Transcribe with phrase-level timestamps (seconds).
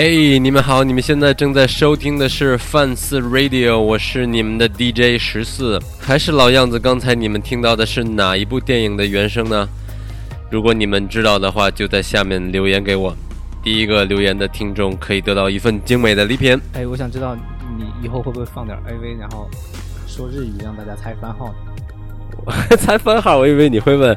[0.00, 0.84] 嘿，你们好！
[0.84, 5.76] 你们现在正在收听的是范四 Radio，我是你们的 DJ 十四。
[5.98, 9.68] 还是老样子，刚才你们听到的是哪一部电影的原声呢？
[10.52, 13.12] 如果你们知道的话，就在下面留言给我。
[13.60, 16.56] 第一个留言的听众可以得到一份精美的礼品。
[16.74, 17.36] 哎，我想知道
[17.76, 19.50] 你以后会不会放点 AV，然后
[20.06, 21.52] 说日语让大家猜番号？
[22.78, 23.38] 猜番号？
[23.38, 24.16] 我以为你会问。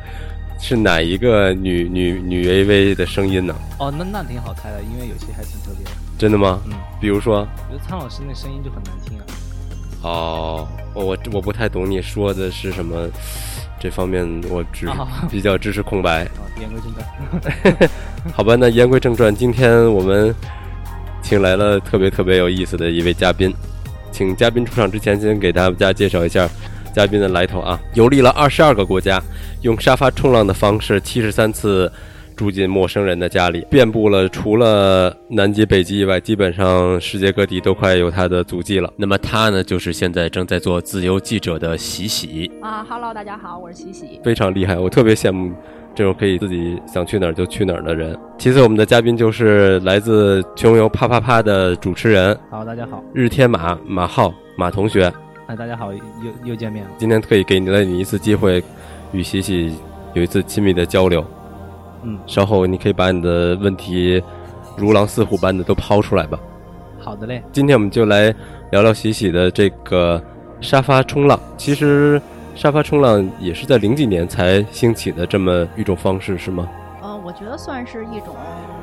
[0.61, 3.53] 是哪一个女女女 AV 的声音呢？
[3.79, 5.91] 哦，那那挺好猜的，因为有些还挺特别的。
[6.17, 6.61] 真的吗？
[6.67, 9.25] 嗯，比如说，我觉得苍老师那声音就很难听啊。
[10.03, 13.09] 哦，我我不太懂你说的是什么，
[13.79, 14.87] 这方面我只
[15.31, 16.23] 比较支持空白。
[16.25, 16.29] 啊，
[16.59, 17.89] 言归正传。
[18.31, 20.33] 好吧，那言归正传，今天我们
[21.23, 23.51] 请来了特别特别有意思的一位嘉宾，
[24.11, 26.47] 请嘉宾出场之前，先给大家介绍一下。
[26.93, 29.21] 嘉宾的来头啊，游历了二十二个国家，
[29.61, 31.91] 用沙发冲浪的方式七十三次
[32.35, 38.91] 住进陌生人的家里，遍布了除了南极、北极以外，基本上世界各地都快有他的足迹了。
[38.97, 45.53] 那么他呢，就是现在正在做自由记者的喜喜啊，Hello，大家好，我是喜喜，非常厉害，我特别羡慕
[45.93, 48.17] 这种可以自己想去哪儿就去哪儿的人。
[48.37, 55.11] 其次，我们的嘉宾就是来自穷游啪啪啪的主持人，好，大家好，日天马马浩马同学。
[55.55, 55.99] 大家好，又
[56.43, 56.91] 又见面了。
[56.97, 58.63] 今天特意给你了你一次机会，
[59.11, 59.75] 与喜喜
[60.13, 61.25] 有一次亲密的交流。
[62.03, 64.21] 嗯，稍后你可以把你的问题
[64.77, 66.39] 如狼似虎般的都抛出来吧。
[66.99, 67.43] 好的嘞。
[67.51, 68.33] 今天我们就来
[68.71, 70.21] 聊聊喜喜的这个
[70.61, 71.39] 沙发冲浪。
[71.57, 72.21] 其实
[72.55, 76.67] 沙发冲浪也是在零几年才兴起的这么一种方式，是吗？
[77.01, 78.35] 呃，我觉得算是一种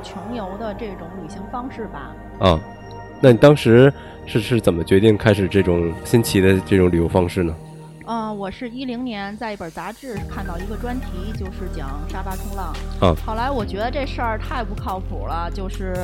[0.02, 2.12] 穷游的这种旅行方式吧。
[2.40, 2.60] 啊，
[3.20, 3.92] 那你当时？
[4.30, 7.54] 是是怎么决定开始这种新奇的这种旅游方式呢？
[8.04, 12.66] 嗯，我是一零年在一本杂志看到一个专题，就是讲沙发冲浪。
[13.00, 15.94] 啊，后来我觉得这事儿太不靠谱了，就是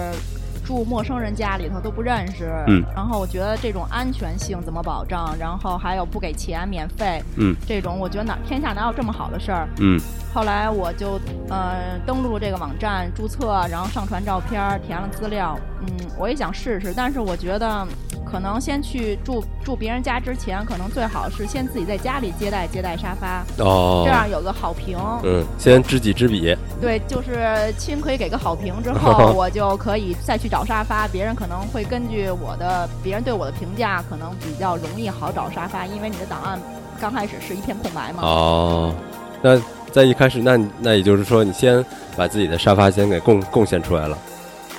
[0.64, 2.50] 住陌生人家里头都不认识。
[2.66, 2.82] 嗯。
[2.97, 5.36] 然后我觉得这种安全性怎么保障？
[5.38, 7.22] 然后还有不给钱免费。
[7.36, 7.54] 嗯。
[7.66, 9.69] 这种我觉得哪天下哪有这么好的事儿？
[9.80, 10.00] 嗯。
[10.34, 15.56] 后来我就呃登录这个网站注册，然后上传照片，填了资料。
[15.83, 17.87] 嗯，我也想试试，但是我觉得。
[18.27, 24.99] 可能先去住住别人家之前，可能最好是先自己在家里接待接待沙发哦，这样有个好评。
[25.22, 26.56] 嗯，先知己知彼。
[26.81, 31.06] 对，就是亲可以给个好评之后， 我就可以再去找沙发。
[31.06, 36.59] 别人可能会根据我的别人对我的评价，可能比较容易好找沙发，因为你的档案
[37.01, 38.22] 刚开始是一片空白嘛。
[38.22, 38.95] 哦，
[39.43, 39.56] 那
[39.94, 41.82] 在一开始，那那也就是说，你先
[42.16, 44.19] 把自己的沙发先给贡贡献出来了。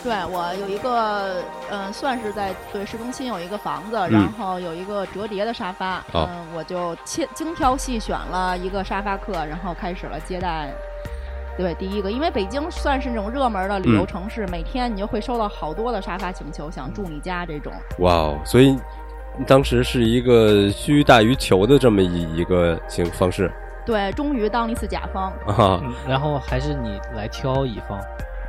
[0.03, 10.69] 对我有一个，嗯，算是在对市中心有一个房子，然后有一个折叠的沙发，嗯，我就切精挑细选了一个沙发客，然后开始了接待。
[11.57, 17.71] 对，第一个，因为北京算是那种热门的旅游城市，每天你就会收到好多的沙发请求，想住你家这种。
[17.99, 18.77] 哇哦，所以
[19.47, 23.49] 当时是一个需大于求的这么一一个行方式。
[23.85, 27.99] 对，终于当了一次甲方啊，然后还是你来挑乙方。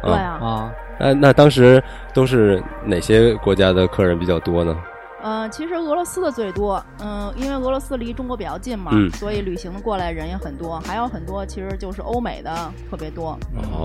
[0.02, 0.38] 对啊。
[0.40, 0.72] 啊。
[0.98, 1.82] 那那当时
[2.14, 4.74] 都是哪些国家的客人比较多呢？
[5.22, 10.78] 嗯，其实俄罗斯的最多，嗯，因为俄罗斯离中国比较近嘛，所以旅行的过来人也很多。
[10.86, 12.54] 还有很多其实就是欧美的
[12.88, 13.36] 特别多，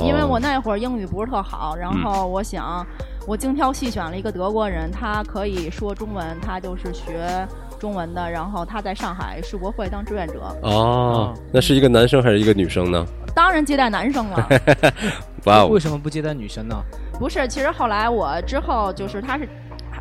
[0.06, 2.85] 因为我那会儿英语不是特好，然后我想
[3.28, 7.47] 我精挑细选了一个德国人，他可以说中文，他就是学
[7.81, 10.56] 中文的，然后他在上海世博会当志愿者。
[10.62, 13.03] 哦，那是一个男生还是一个女生呢？
[13.34, 14.50] 当然接待男生了。
[15.46, 16.80] 哇，为什么不接待女生呢？
[17.18, 19.50] 不是，其实后来我之后就是他是，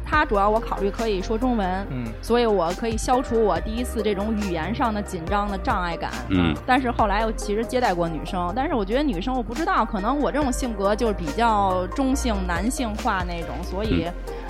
[0.05, 14.07] 他主要我考虑可以说中文，嗯，所以我可以消除我第一次这种语言上的紧张的障碍感，嗯，但是后来我其实接待过女生，但是我觉得女生我不知道，可能我这种性格就是比较中性男性化那种，所以。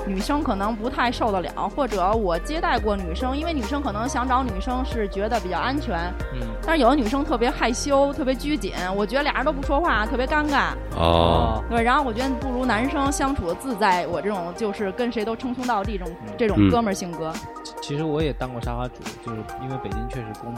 [0.07, 5.97] 女生可能不太受得了，或者我接待过女生，因为女生可能想找女生是觉得比较安全，
[6.33, 10.71] 嗯，但是有的女生特别害羞，特别拘谨，我觉得俩人都不说话，特别尴尬。
[10.97, 17.33] 哦，对，然后我觉得不如男生相处的自在，我这种就是跟谁都称兄道弟这种这种哥们儿性格。
[17.81, 18.95] 其实我也当过沙发主，
[19.25, 20.55] 就是因为北京确实供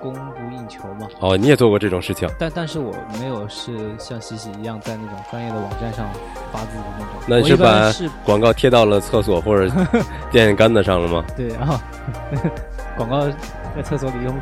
[0.00, 1.06] 供不应求嘛。
[1.20, 2.28] 哦，你也做过这种事情？
[2.38, 6.06] 但但是我没有是像喜喜一样在那种专业的网站上
[6.52, 7.14] 发自己的那种。
[7.26, 7.92] 那你是把
[8.24, 9.68] 广告贴到了厕所或者
[10.30, 11.24] 电线杆子上了吗？
[11.36, 11.78] 对，然后
[12.96, 13.20] 广告
[13.74, 14.34] 在厕所里用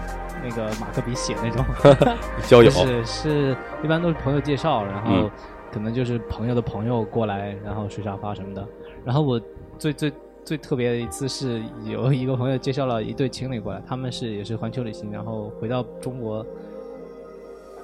[0.43, 1.65] 那个马克笔写那种。
[2.47, 5.31] 交友是是，一般都是朋友介绍，然后
[5.73, 8.67] 可能就是朋友的朋友过来，然后睡沙发什么的。
[9.05, 9.41] 然后我
[9.79, 10.13] 最最。
[10.45, 16.45] 最特别的一次是有一个朋友介绍了一对情侣过来，他们是也是环球旅行，然后回到中国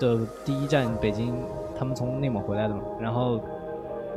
[0.01, 1.33] 的第一站北京，
[1.79, 3.41] 他们从内蒙回来的嘛，然后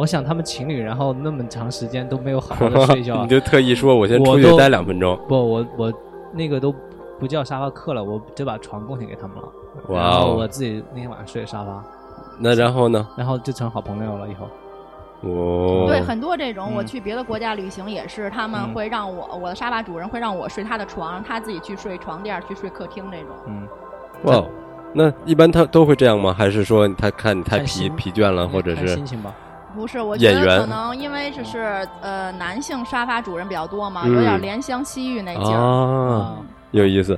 [0.01, 5.15] 我想他们情侣，然后那么长时间都没有好好的睡觉， 你就特意说我先出去待两分钟。
[5.27, 5.93] 不，我我
[6.33, 6.73] 那个都
[7.19, 9.43] 不叫沙发客了，我就把床贡献给他们了。
[9.89, 10.35] 哇哦！
[10.39, 11.83] 我自己那天晚上睡沙发。
[12.39, 13.07] 那然后呢？
[13.15, 14.47] 然后就成好朋友了以后。
[15.21, 15.85] 哦。
[15.87, 23.27] 对，很多这种我去别的国家旅行也是，他们会让我我的沙发主人会让我睡他的床，他自己去睡床垫去睡客厅这种。
[23.45, 23.67] 嗯。
[24.23, 24.43] 哇。
[24.95, 26.33] 那一般他都会这样吗？
[26.35, 29.31] 还是说他看你太疲疲倦了，或者是心情吧？
[29.75, 35.57] 不是，我觉得可能因为这是呃男性沙发主人比较多嘛，有点怜香惜玉那劲儿。
[35.57, 36.37] 啊，
[36.71, 37.17] 有意思。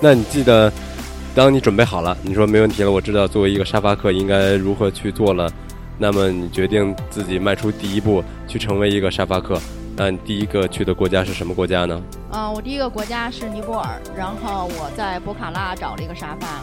[0.00, 0.72] 那你记得，
[1.34, 5.50] 当你准备好了，你说没问题了，我知道作为一个沙发客应该如何去做了。
[5.98, 9.60] 那么你决定自己迈出第一步，去成为一个沙发客。
[9.96, 12.00] 那你第一个去的国家是什么国家呢？
[12.30, 16.62] 嗯，我第一个国家是尼泊尔，然后我在博卡拉找了一个沙发。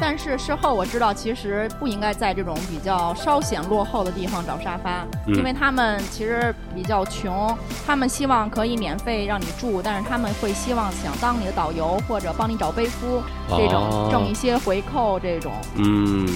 [0.00, 7.56] 但是事后我知道，其实不应该在这种比较稍显落后的地方找沙发，因为他们其实比较穷，
[7.86, 15.52] 他们希望可以免费让你住，但是他们会希望想当你的导游或者帮你找背夫，这种挣一些回扣这种。
[15.76, 16.26] 嗯，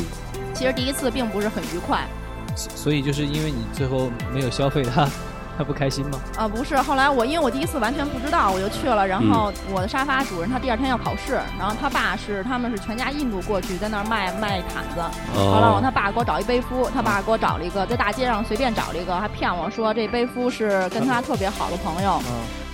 [0.53, 2.05] 其实第一次并不是很愉快，
[2.55, 5.09] 所以就是因为你最后没有消费他。
[5.57, 6.21] 他不开心吗？
[6.37, 9.07] 啊，不是，后来我因为我第一次完全不知道，我就去了。
[9.07, 15.01] 然后我的沙发主人他第二天要考试，然后他爸是他们是全家印度过去在那儿卖卖毯子。
[15.35, 22.21] 后来我他爸给我找一背夫，他爸给我找了一个在大街上随便找了一个，还骗我说这背夫是跟他特别好的朋友。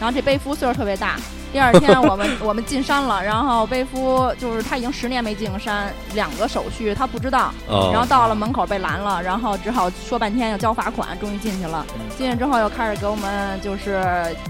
[0.01, 1.17] 然后这背夫岁数特别大。
[1.53, 11.85] 第二天我们我们进山了，然后背夫就是他已经十年没进过山，两个手续他不知道，然后到了门口被拦了，然后只好说半天要交罚款，终于进去了。
[12.17, 14.01] 进去之后又开始给我们就是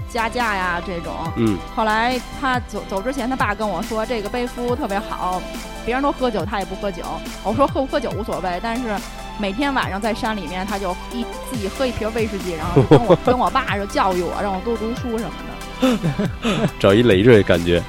[0.07, 1.11] 加价呀这种。
[1.37, 1.57] 嗯。
[1.75, 5.41] 后来他走走之前，他爸跟我说这个背夫特别好，
[5.83, 7.01] 别人都喝酒他也不喝酒。
[7.43, 8.95] 我说喝不喝酒无所谓，但是
[9.41, 16.69] 每天晚上在山里面他就一自己喝一瓶威士忌，然后 跟我跟我爸就教育我，让我多读书什么的。
[16.79, 17.81] 找一累赘感觉，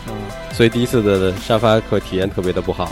[0.54, 2.90] 所以第一次的沙发客体验特别的不好。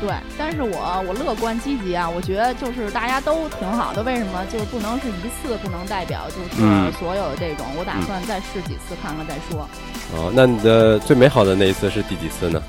[0.00, 4.02] 对，但是我我乐观积极啊，我觉得就是大家都挺好的。
[4.02, 7.64] 为什么就不能是一次不能代表就是所有的这种？
[7.78, 9.68] 我打算再试几次看看再说。
[10.16, 12.60] 哦，那你的最美好的那一次是第几次呢？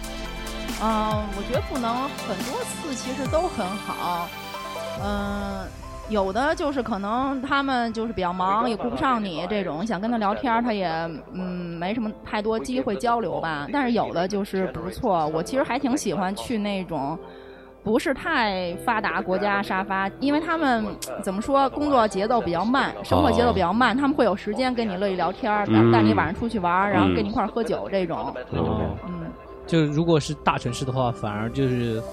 [0.84, 4.30] 嗯，我觉得不能很多次，其实都很好。
[5.04, 5.62] 嗯。
[6.10, 10.90] 有的就是可能他们就是比较忙，也顾不上你这种，想跟他聊天，他也
[11.32, 13.66] 嗯没什么太多机会交流吧。
[13.72, 17.18] 但是有的就是不错，我其实还挺喜欢去那种
[17.82, 20.86] 不是太发达国家沙发，因为他们
[21.24, 28.36] 怎么说工作节奏比较慢，生活节奏比较慢，他们会有时间跟你乐意聊天，带带你晚上出去玩，然后跟你一块喝酒这种。
[28.52, 29.32] 嗯，
[29.66, 32.04] 就如果是大城市的话，反而就是。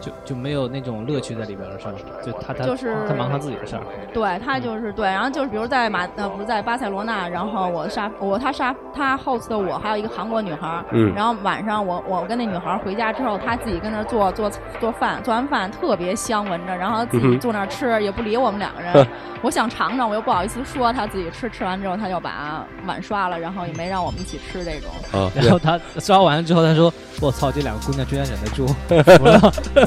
[0.00, 1.92] 就就没有那种乐趣在里边了，是吧？
[2.24, 3.82] 就他他就是他忙他自己的事儿。
[4.12, 14.50] 对他就是对，然后就是比如在马呃不是在巴塞罗那，然后我杀我他杀他 host 的我还有一个韩国女孩，嗯，然后晚上我我跟那女孩回家之后，她自己跟那做做
[14.80, 19.06] 做饭，做完饭特别香闻着，然后自己坐那吃，也不理我们两个人。
[19.42, 24.90] 我想尝尝，我又不好意思说，她自己吃吃完之后，她就把碗刷了，然后也没让我们一起吃这种。
[25.34, 28.66] 然后她刷完了之后，她说：“我操，这两个姑娘居然忍得住。”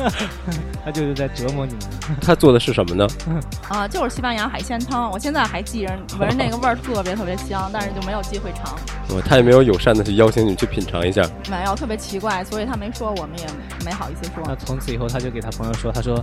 [0.83, 1.81] 他就是在折磨你们。
[2.21, 3.07] 他做的是什么呢？
[3.69, 5.09] 啊，就是西班牙海鲜汤。
[5.11, 8.75] 我现在还记着，闻着那个味儿特别特别香，但是就没有机会尝。
[9.09, 11.21] 哦，他也没有友善的去邀请你去品尝一下。
[11.49, 13.45] 没有，特别奇怪，所以他没说，我们也
[13.85, 14.43] 没好意思说。
[14.45, 16.13] 那从此以后，他就给他朋友说：“他说，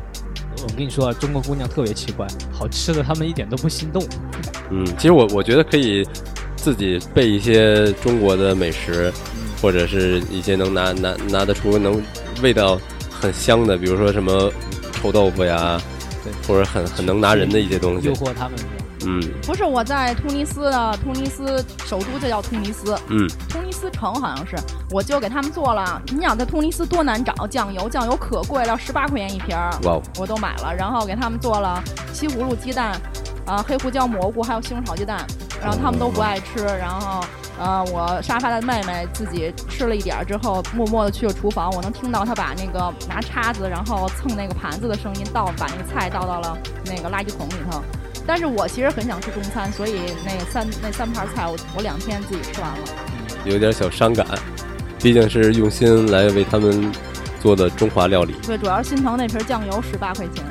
[0.62, 4.02] 我跟你说，中国姑娘特别奇怪，好吃的他们一点都不心动。
[4.70, 6.06] ”嗯，其实我我觉得可以
[6.56, 9.12] 自己备一些中国的美食，
[9.60, 12.02] 或者是一些能拿拿拿得出能
[12.42, 12.78] 味道。
[13.20, 14.52] 很香的，比如说什么
[14.92, 15.80] 臭豆腐呀，
[16.22, 18.58] 对，或者很很能拿人的一些东西，诱惑他们。
[19.08, 24.56] 嗯，不是我在突尼斯的突尼斯首都就叫突尼斯，嗯，突尼斯城好像是，
[24.90, 26.02] 我就给他们做了。
[26.12, 30.74] 你想在突尼斯多难找酱油，酱油可贵了，十八块钱一瓶儿，哇，我都买了。
[30.74, 31.80] 然后给他们做了
[32.12, 33.00] 西葫芦鸡蛋，
[33.46, 35.24] 啊，黑胡椒蘑菇，还有西红柿炒鸡蛋，
[35.62, 37.24] 然后他们都不爱吃，然后。
[37.58, 41.70] 呃，我沙发的妹妹自己吃了一点儿之后，默默的去了厨房。
[41.70, 47.82] 我能听到她把那个拿叉子然后蹭那个盘子的声音，倒把那个菜倒到了那个垃圾桶里头。
[48.26, 52.78] 但是我其实很想吃中餐，所以那三那三盘菜我我两天自己吃完了。
[53.46, 54.26] 有点小伤感，
[54.98, 56.92] 毕竟是用心来为他们
[57.40, 58.34] 做的中华料理。
[58.46, 60.44] 对，主要是心疼那瓶酱油十八块钱。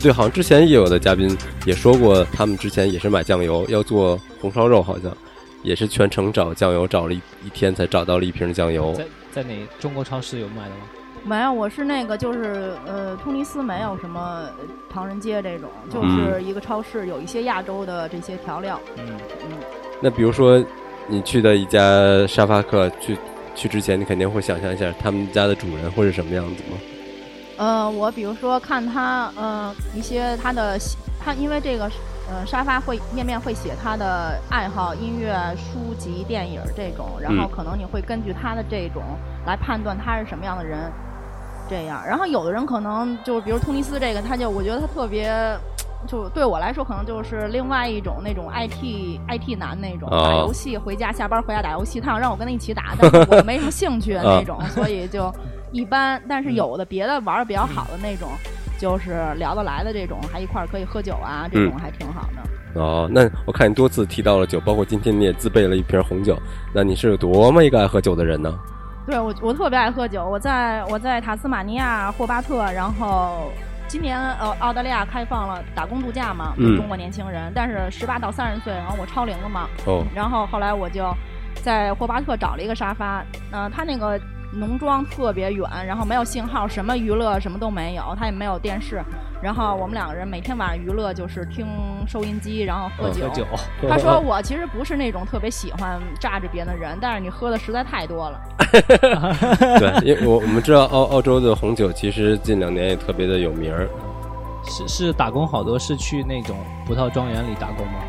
[0.00, 5.14] 对，好像之前也有的嘉宾也说过，他们之前也是买酱油要做红烧肉，好像。
[5.62, 8.92] 也是全程找酱油，找了一一天才找到了一瓶酱油。
[8.92, 10.76] 在在哪中国超市有卖的吗？
[11.24, 14.48] 没有，我是那个，就是呃，突尼斯没有什么
[14.88, 18.80] 唐人街这种，就是一个超市，有一些亚洲的这些调料。
[18.96, 19.04] 嗯
[19.42, 19.58] 嗯。
[20.00, 20.64] 那比如说，
[21.08, 23.18] 你去的一家沙发客，去
[23.56, 26.78] 去之前，你肯定会想象一下他们家的主人会是什么样子吗？
[27.56, 30.78] 呃，我比如说看他，呃，一些他的
[31.24, 31.90] 他，因为这个。
[32.28, 39.00] 呃，沙发会页面会写他的爱好，音乐、书籍、电影这种，然后可能你会根据他的这种
[39.46, 40.90] 来判断他是什么样的人，
[41.70, 42.04] 这样。
[42.04, 45.32] 然后有的人可能就比如突尼斯这个，他就我觉得他特别，
[46.08, 55.32] 就对我来说可能就是另外一种那种 IT IT 男那种，打游戏回家下班回家打游戏，他想让我跟他一起打，但是我没什么兴趣那种，所以就
[55.76, 56.20] 一般。
[56.28, 58.28] 但是有的别的玩的比较好的那种。
[58.78, 62.78] 就是聊得来的这种，还一块儿可以喝酒啊，这种还挺好的。
[62.78, 66.38] 哦，那我看你多次提到了酒，包括今天你也自备了一瓶红酒，
[66.74, 68.54] 那你是有多么一个爱喝酒的人呢？
[69.06, 70.28] 对，我我特别爱喝酒。
[70.28, 73.50] 我在我在塔斯马尼亚霍巴特，然后
[73.88, 79.66] 今年呃澳大利亚开放了打工度假嘛，中国年轻人，但是十八到三十岁，然后我超龄了嘛。
[79.86, 80.04] 哦。
[80.14, 81.10] 然后后来我就
[81.62, 84.20] 在霍巴特找了一个沙发，嗯，他那个。
[84.56, 89.02] 农庄特别远，然后没有信号，什么娱乐什么都没有，他也没有电视。
[89.42, 91.66] 然后我们两个人每天晚上娱乐就是听
[92.06, 93.44] 收音机，然后喝酒。
[93.88, 98.40] 他说我其实不是那种特别喜欢炸着别人的人，但是你喝的实在太多了。
[99.78, 103.88] 对，因为我我们知道澳澳洲的红酒其实近两年也特别的有名儿。
[104.68, 108.00] 是是打工好多是去那种葡萄庄园里打工吗？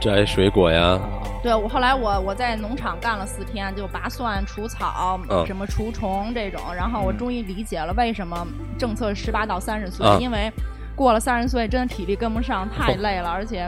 [0.00, 0.98] 摘水果呀。
[1.42, 8.46] 对，我后来我我在农场干了四天，就拔蒜、除草、什么除虫这种，然后我终于理解了为什么
[8.78, 10.52] 政策十八到三十岁，因为
[10.94, 13.66] 过了三十岁真的体力跟不上，太累了，而且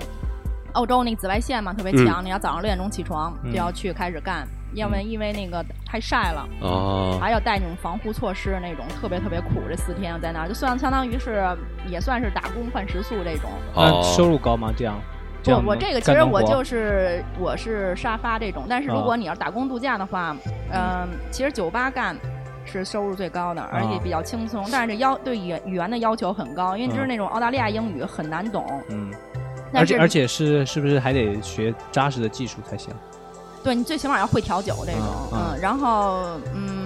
[0.72, 9.62] 澳洲那紫外线嘛特别强，你要早上六点钟起床就要去开始干，因为因为那个太晒了，哦，还要带那种防护措施，那种特别特别苦。
[9.66, 11.42] 这四天在那儿就算相当于是
[11.86, 13.50] 也算是打工换食宿这种，
[14.02, 14.70] 收入高吗？
[14.76, 15.00] 这样？
[15.44, 20.36] 不，我这个其实我就 是我是沙发这种，但是如果你要打工度假的话，
[20.72, 22.16] 嗯，其实酒吧干
[22.64, 29.10] 是收入最高的，而且比较轻松，但是这要对语语言的要求很高，因为就是那种澳大利亚英语很难懂，嗯，
[29.74, 32.94] 而且而且是是不是还得学扎实的技术才行？
[33.64, 35.00] 对你最起码要会调酒这种，
[35.32, 36.22] 嗯，然后
[36.54, 36.81] 嗯。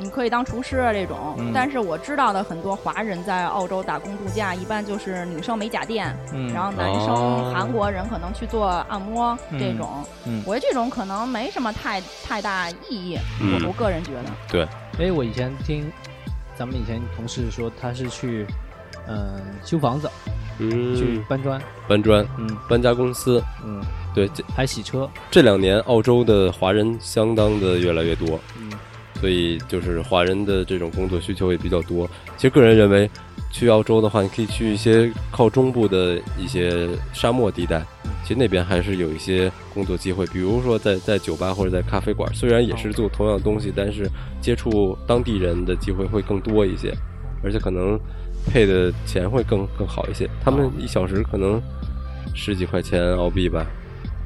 [0.00, 1.36] 你可以当厨师啊，这种。
[1.52, 6.16] 但是我知道的很多华人在澳洲打工度假，一般就是女生美甲店，
[6.54, 10.02] 然后男生韩国人可能去做按摩这种。
[10.46, 13.18] 我觉得这种可能没什么太太大意义。
[13.40, 14.24] 我我个人觉得。
[14.48, 14.66] 对。
[14.98, 15.90] 哎，我以前听
[16.56, 18.46] 咱们以前同事说，他是去
[19.06, 20.10] 嗯修房子，
[20.58, 23.82] 嗯，去搬砖，搬砖，嗯，搬家公司，嗯，
[24.14, 25.08] 对，还洗车。
[25.30, 28.38] 这两年澳洲的华人相当的越来越多。
[28.58, 28.69] 嗯。
[29.20, 32.08] 所以就是华人的这种工作需求也比较多。
[32.36, 33.08] 其实个人认为，
[33.52, 37.84] 去澳洲的话，你可以去一些靠中部的一些沙漠地带，
[38.22, 40.26] 其实那边还是有一些工作机会。
[40.28, 44.08] 比如说在在酒吧或者在咖啡馆，虽然也是做同样的东西，但是
[44.40, 46.94] 接触当地人的机会会更多一些，
[47.44, 47.98] 而且可能
[48.46, 50.28] 配的钱会更更好一些。
[50.42, 51.60] 他们一小时可能
[52.34, 53.66] 十几块钱澳币吧。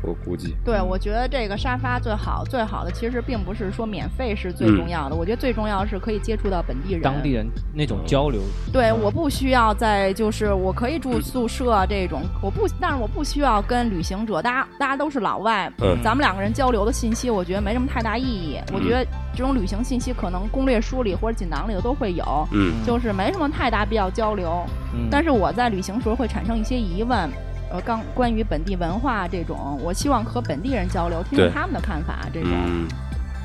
[0.07, 5.17] 我估计，对，我觉得这个沙发最好最好的，其实并不是说免费是最重要的。
[5.17, 8.41] 我觉得最重要的是可以接触到本地人，当地人那种交流。
[8.73, 18.59] 对，我不需要在，就是我可以住宿舍这种，我不，但是我不需要跟旅行者，大家大家都是老外，嗯，咱们两个人交流的信息，我觉得没什么太大意义。
[18.73, 24.65] 我觉得这种旅行信息可能攻略书里或者锦囊里头都会有，嗯，就是没什么太大必要交流。
[24.93, 27.31] 嗯，但是我在旅行时候会产生一些疑问。
[27.75, 32.21] 呃，刚关于本地文化这种，我希望和本地人交流，听听他们的看法。
[32.33, 32.51] 这种，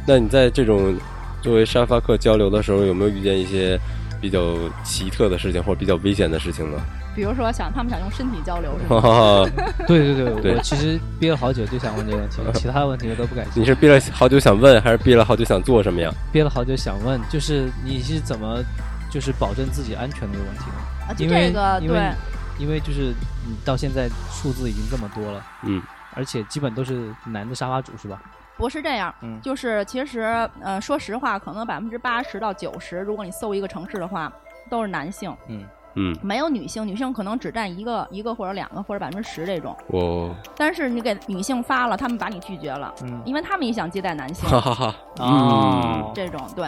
[0.05, 0.95] 那你在这种
[1.41, 3.79] 作为沙发客交流的时候，有没有遇见一些
[4.21, 6.77] 比较奇特的事情，或者比较危险的事情呢？
[7.15, 9.49] 比如说，想他们想用身体交流，是吗？
[9.87, 13.59] 对对对，我其实憋了好久就想问这个问题，其他的问题我都不感兴趣。
[13.61, 16.13] 你是憋了好久想问，还是憋了好久想做什么呀？
[16.31, 18.63] 憋了好久想问，就是你是怎么
[19.09, 21.07] 就是保证自己安全的问题呢？
[21.09, 22.13] 啊，就这个对。
[22.59, 23.13] 因为就是
[23.47, 25.81] 你到现在数字已经这么多了，嗯，
[26.13, 28.21] 而且基本都是男的沙发主是吧？
[28.57, 30.19] 不是这样，嗯，就是其实
[30.61, 34.29] 呃，说实话，可能百分之八十到九十，如果你搜一个城市的话，
[34.69, 39.73] 都是男性，嗯嗯，没有女性，女性可能只占一个一个或者两个或者百分之十这种。
[39.87, 40.35] 哦。
[40.57, 44.49] 但是你给女性发了，他们把你拒绝了，嗯，因为他们也想接待男性。
[44.49, 44.95] 哈哈哈。
[45.21, 46.67] 嗯，这种对。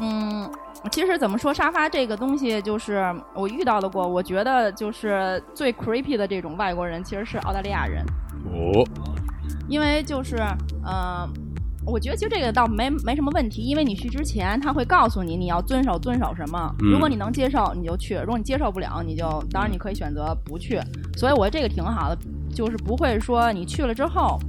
[0.00, 0.50] 嗯，
[0.90, 8.04] 其实怎么说沙发这个东西，就是我遇到的过，我觉得就是最 creepy 的这种外国人，其实是澳大利亚人。
[8.46, 8.84] 哦。
[9.68, 10.36] 因为就是，
[10.84, 11.28] 嗯，
[11.86, 16.74] 我觉得其实这个倒没没什么问题，因为你去之前他会告诉你你要遵守遵守什么。
[16.78, 20.80] 如果你能接受，你就去；如果你接受不了，你就当然你可以选择不去。
[21.16, 22.18] 所以我觉得这个挺好的，
[22.52, 24.40] 就是不会说你去了之后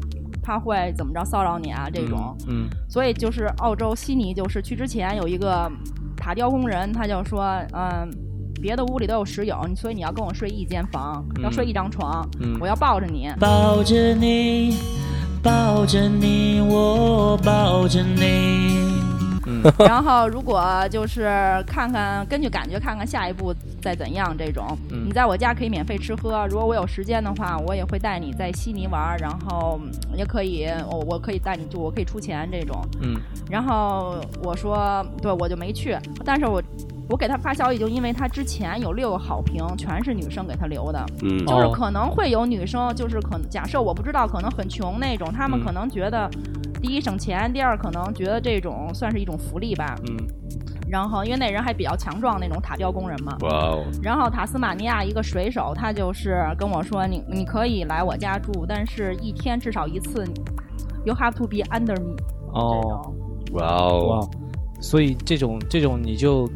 [0.42, 2.36] 他会怎么着骚扰你啊这种。
[2.48, 2.68] 嗯。
[2.90, 5.72] 所以就是澳洲悉尼，就是去之前有一个
[6.18, 7.44] 塔吊工人，他就说
[7.74, 8.10] 嗯。
[8.62, 12.24] 别的屋里都有室友，所以你要跟我睡一间房，要睡一张床，
[12.60, 14.78] 我要抱着你，抱着你，
[15.42, 18.81] 抱着你，我抱着你。
[19.80, 21.30] 然后如果就是
[21.68, 24.78] 看看，根据感觉看看下一步再怎样这种。
[24.90, 29.80] 你在我家可以免费吃喝，如果我有时间的话，我也会带你在悉尼玩，然后
[30.16, 32.80] 也可以，我我可以带你，就我可以出钱这种。
[33.02, 33.20] 嗯。
[33.50, 36.62] 然后我说，对我就没去，但是我。
[37.10, 46.32] 我给他发消息，就因为他之前有六个好评，全是女生给他留的，嗯，就是可能会有女生，就是可能假设我不知道，可能很穷那种，他们可能觉得
[46.82, 50.18] 第一省钱，第二可能觉得这种算是一种福利吧，嗯，
[50.90, 60.26] 然后因为那人还比较强壮，那种塔吊工人嘛，哇哦，然后塔斯马尼亚一个水手，他就是跟我说，你你可以来我家住，但是一天至少一次
[61.06, 62.16] ，you have to be under me，
[62.54, 63.14] 哦，
[63.54, 64.30] 哇哦，
[64.80, 66.50] 所以这种这种你就。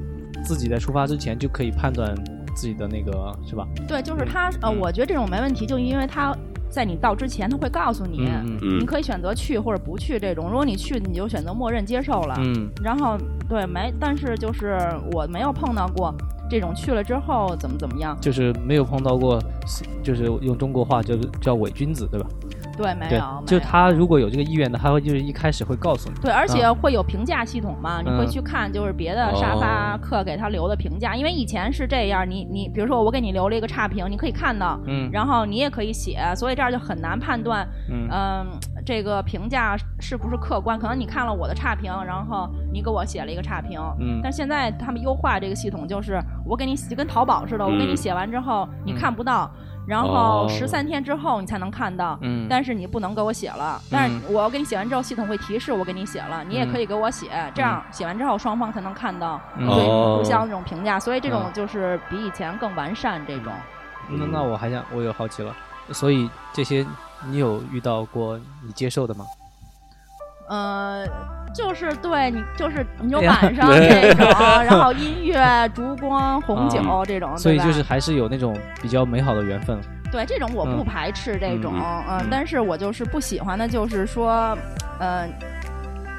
[0.43, 2.13] 自己在出发之前就可以判断
[2.55, 3.67] 自己的那个是吧？
[3.87, 6.37] 对，就是他呃，我觉得这种没问题，就因为他
[6.69, 8.29] 在你到之前他会告诉你，
[8.61, 10.47] 你可以选择去或者不去这种。
[10.47, 12.35] 如果你去，你就选择默认接受了。
[12.39, 13.17] 嗯，然后
[13.47, 14.77] 对没，但是就是
[15.13, 16.13] 我没有碰到过
[16.49, 19.41] 这种去了之后怎么怎么样，就是没有碰到过，
[20.03, 22.27] 就是用中国话就是叫伪君子，对吧？
[22.75, 23.43] 对，没有。
[23.45, 26.15] 就他如果有这个意愿的，他会就是一开始会告诉你。
[26.21, 28.01] 对，而且会有评价系统嘛？
[28.01, 38.45] 你会去看就是别的沙发客给他留的评价，因为以前是这样，你你比如说我给你留了一个差评，你可以看到，嗯，然后你也可以写，所以这样就很难判断，嗯，
[38.85, 40.77] 这个评价是不是客观？
[40.77, 49.49] 可能你看了我的差评，然后你给我写了一个差评，嗯，但现在他们优化这个系统，就是我给你就跟淘宝似的，我给你写完之后你看不到。
[49.87, 52.19] 然后十三天之后你才能看到，
[52.49, 53.81] 但是你不能给我写了。
[53.91, 60.99] 但是我要给你写完之后，系统会提示我给你写了，你也可以给我写，这样写完之后双方才能看到对互相这种评价。
[60.99, 63.53] 所以这种就是比以前更完善这种。
[64.09, 65.55] 那那我还想，我有好奇了，
[65.91, 66.85] 所以这些
[67.27, 69.25] 你有遇到过你接受的吗？
[70.47, 71.03] 呃，
[71.55, 74.27] 就是对你，就是你就晚上那种，
[74.65, 79.79] 然后音乐、烛光、红酒这种，所以就是还是有那种比较美好的缘分。
[80.11, 81.73] 对，这种我不排斥这种，
[82.09, 84.57] 嗯，但是我就是不喜欢的，就是说，
[84.99, 85.29] 嗯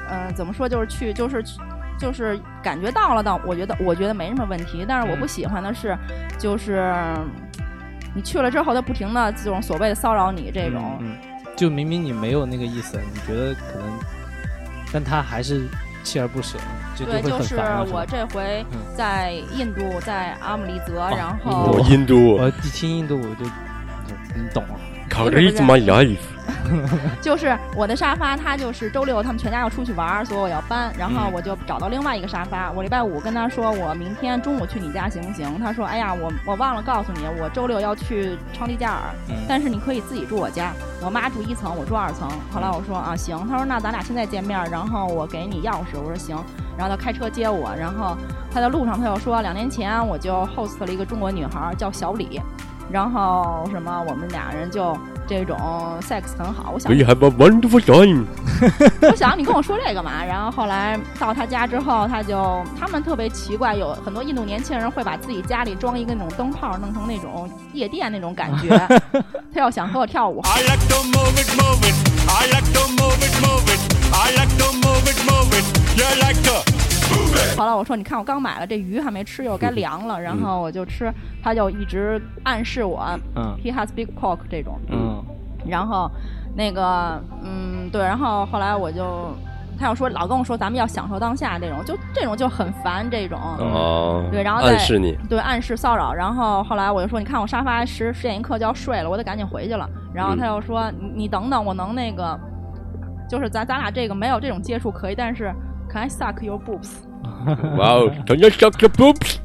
[0.09, 1.43] 嗯，怎么说，就是去，就是
[1.99, 5.95] 就是感觉到了，的我觉得我觉得没什么问题，但是我不喜欢的是，
[6.39, 6.91] 就是
[8.15, 10.99] 你去了之后，他不停的这种所谓的骚扰你这种，
[11.55, 14.16] 就明明你没有那个意思，你觉得可能。
[14.91, 15.67] 但他还是
[16.03, 16.57] 锲而不舍，
[16.97, 17.55] 对，就是
[17.91, 23.49] 我这回在印度，在阿姆利泽，然后印度，我一听印度我就
[24.35, 24.79] 你懂了。
[25.09, 26.17] Charisma life，
[27.21, 32.71] 就是我的沙发，他就是周六他们全家要出去玩，所以我要搬，然后我就找到另外一个沙发。
[32.71, 35.59] 我礼拜五跟他说，我明天中午去你家行不行？
[35.59, 39.01] 他说，哎呀，我我忘了告诉你，我周六要去昌利加尔，
[39.47, 40.71] 但是你可以自己住我家。
[41.01, 42.27] 我妈住一层，我住二层。
[42.51, 45.99] 后来我说啊行，他说那咱俩现在见面，然后我给你钥匙。
[46.01, 46.35] 我说行，
[46.77, 48.17] 然后他开车接我，然后
[48.51, 52.41] 他在路上他又说，两年前我就 host 了一个中国女孩叫小李。
[52.89, 54.97] 然后什么，我们俩人就
[55.27, 55.57] 这种
[56.01, 56.71] sex 很好。
[56.73, 58.25] 我想，We have a wonderful time。
[59.01, 60.23] 我想你跟我说这个嘛？
[60.25, 68.69] 然后后来到他家之后，他就他们特别奇怪，有很多印度年轻人会把自己家里装一个那种灯泡，弄成那种夜店那种感觉。
[69.53, 70.41] 他要想和我跳舞。
[77.57, 81.11] 后来我说：“你看，我刚买了这鱼还没吃，一会儿该凉了。”然后我就吃，
[81.43, 83.03] 他就一直暗示我
[83.63, 84.79] ，“He has big cock 这种。
[84.89, 85.23] 嗯。
[85.65, 86.09] 然后
[86.55, 88.01] 那个，嗯，对。
[88.01, 89.33] 然后后来我就，
[89.79, 93.39] 他要说老跟我说咱们要享受当下这种，就这种就很烦这种。
[93.39, 94.23] 哦。
[94.31, 95.17] 对，然后暗示你。
[95.27, 96.13] 对，暗示骚扰。
[96.13, 102.39] 然后后来我就说：“你看，我沙发十十点一刻就要睡了，我得赶紧回去了。”然后他又说：“你你等等，我能那个，
[103.27, 105.53] 就是咱咱俩这个没有这种接触可以，但是
[105.97, 106.89] I suck your boobs？”
[107.77, 109.37] 哇哦，Can you suck your boobs？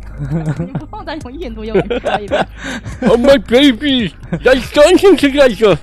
[0.61, 2.47] 你不用再用印度英语说一遍。
[3.09, 5.77] Oh my baby，来相信这个说。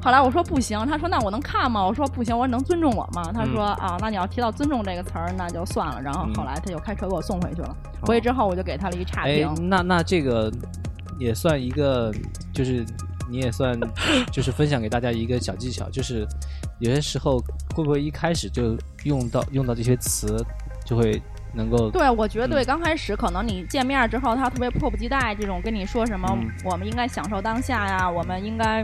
[0.00, 1.84] 后来我说不行，他说那我能看吗？
[1.84, 3.30] 我说不行，我说能尊重我吗？
[3.34, 6.00] 他说啊，那你要提到尊重这个词儿，那就算了。
[6.00, 7.76] 然后后来他就开车给我送回去了。
[8.02, 9.68] 回去之后我就给他了一差评。
[9.68, 10.50] 那那这个
[11.18, 12.12] 也算一个，
[12.54, 12.86] 就是
[13.28, 13.78] 你也算
[14.30, 16.26] 就是分享给大家一个小技巧，就是
[16.78, 17.38] 有些时候
[17.74, 20.44] 会不会一开始就用到用到这些词，
[20.84, 21.20] 就会
[21.52, 26.28] 能够对我觉得对，刚开始可能你见面之后，他特别迫不及待这种跟你说什么，
[26.64, 28.82] 我们应该享受当下呀，我们应该。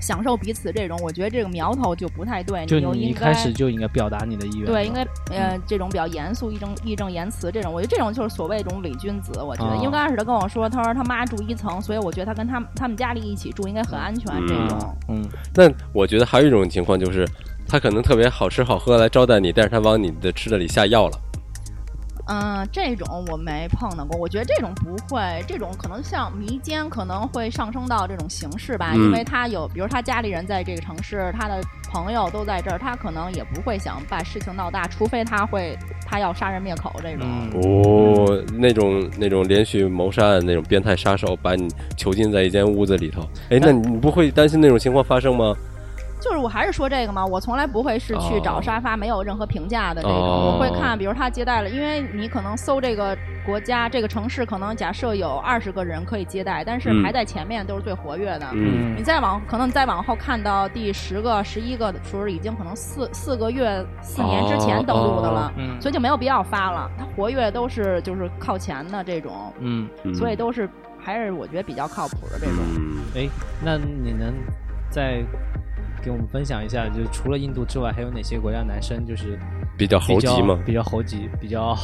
[0.00, 2.64] 享受彼此这种，我觉得这个苗头就不太对。
[2.66, 4.66] 就你一开始就应该表达你的意愿。
[4.66, 9.40] 对，应该呃这种比较严肃、义正义正言辞这种，我觉得这种就是所谓一种伪君子。
[9.42, 14.32] 我觉得，因为刚开始他跟我说，他说他妈住一层，所以我觉得他跟他他们家里一起住应该很安全。
[14.46, 15.24] 这种，嗯。
[15.54, 17.26] 那我觉得还有一种情况就是，
[17.66, 21.18] 他可能特别好吃好喝来招待你，但是他往你的吃的里下药了。
[22.28, 24.18] 嗯，这种我没碰到过。
[24.20, 28.92] 我觉得这种不会，这种可能像迷奸，可能会上升到这种形式吧。
[28.94, 31.60] 因为他有，比如他家里人在这个城市，他的
[31.90, 35.74] 朋友都在这儿，他可能也不会想把事情闹大，除非他会
[36.06, 37.26] 他要杀人灭口这种。
[37.62, 43.22] 哦，那种那种连续谋杀案那种变态杀手，把你囚禁在一间屋子里头。
[43.48, 45.54] 哎，那你不会担心那种情况发生吗？
[46.20, 58.46] 就是我还是说这个嘛，我从来不会是去找沙发没有任何评价的这种，我会看，比如他接待了，因为你可能搜这个国家、这个城市，可能假设有二十个人可以接待，但是排在前面都是最活跃的。
[58.52, 66.90] 嗯，你再往可能再往后看到第十个、十一个的时候，已经可能四四个月、四年之前登录的了，所以就没有必要发了。
[66.98, 72.56] 他活跃都是就是靠前的这种，嗯，所以都是还是我觉得比较靠谱的这种。
[73.14, 73.28] 哎，
[73.64, 74.34] 那你能
[74.90, 75.22] 在？
[76.08, 79.38] 给我们分享一下，就是除了印度之外，还有哪些国家男生就是
[79.76, 80.58] 比较猴急吗？
[80.64, 81.76] 比较猴急，比较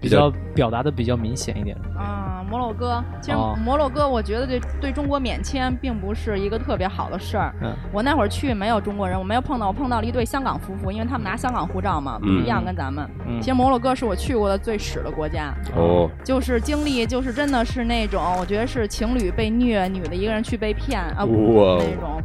[0.00, 1.76] 比较表达的比较明显一点。
[1.96, 7.52] 啊，摩洛哥，其实摩洛哥，我觉得对对中国免签并不是一个特别好的事儿。
[7.60, 13.10] 嗯，我那会儿去没有中国人，我没有碰到，我碰到了一对香港夫妇，因为他们拿香港护照嘛，不一样跟咱们。
[13.40, 15.52] 其实摩洛哥是我去过的最屎的国家。
[15.74, 22.22] 哦，就是经历，就是真的是那种，我觉得是情侣被虐，女的一个人去被骗啊，那种。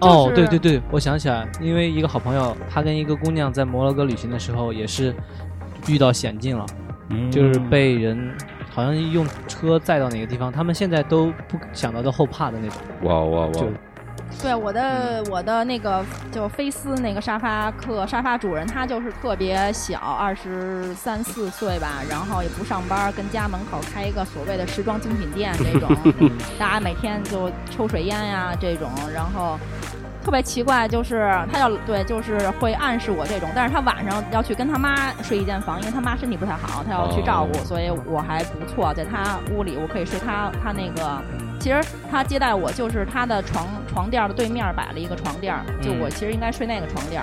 [0.00, 5.14] 哦，对对对，我想起来，因为一个好朋友，他跟一个姑娘在摩洛哥旅行的时候，也是
[5.88, 6.66] 遇到险境了，
[7.30, 8.32] 就是被人
[8.70, 12.78] 好像用车载到哪个地方，他们现在都不想到都后怕的那种。
[13.02, 13.52] 哇哇哇！
[14.40, 25.88] 对我的我的那个就菲斯那个沙发客沙发主人，他就是特别小，二十三四岁吧，然后也不上班，跟家门口开一个所谓的时装精品店这种，
[26.58, 29.58] 大家每天就抽水烟呀这种，然后。
[30.20, 41.22] 特别奇怪，就是他要对，就是会暗示我这种，但是他晚上要去跟他妈睡一间房，因为他妈身体不太好，他要去照顾，所以我还不错，在他屋里我可以睡他他那个，
[41.58, 47.22] 其实他接待我就是他的床床垫的对面摆了一个床垫，就我其实应该睡那个床垫。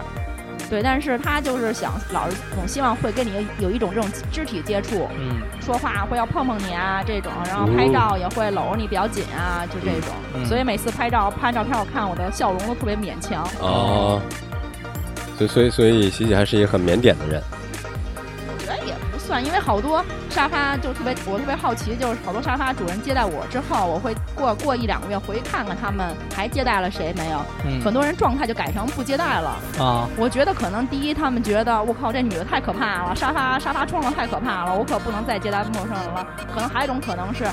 [0.68, 13.48] 对，但是他就是想老是总希望会跟你有一种这种肢体接触，嗯，说话会要碰碰你啊这种，然后拍照也会搂着你比较紧啊，就这种，所以每次拍照拍照片，我看我的笑容都特别勉强。
[13.60, 14.20] 哦，
[15.38, 17.44] 所以所以所以喜喜还是一个很腼腆的人。
[19.26, 27.40] 算，因为好多沙发就特别，我特别好奇，就是好多沙发主人接待我之后，我会过过一两个月回去看看他们还接待了谁没有。
[27.66, 30.08] 嗯，很多人状态就改成不接待了啊。
[30.18, 36.26] 我觉得可能第一，他们觉得我靠这女的太可怕了，沙发沙发窗了太可怕了，我可不能再接待陌生人了。
[36.54, 37.46] 可能还有一种可能是。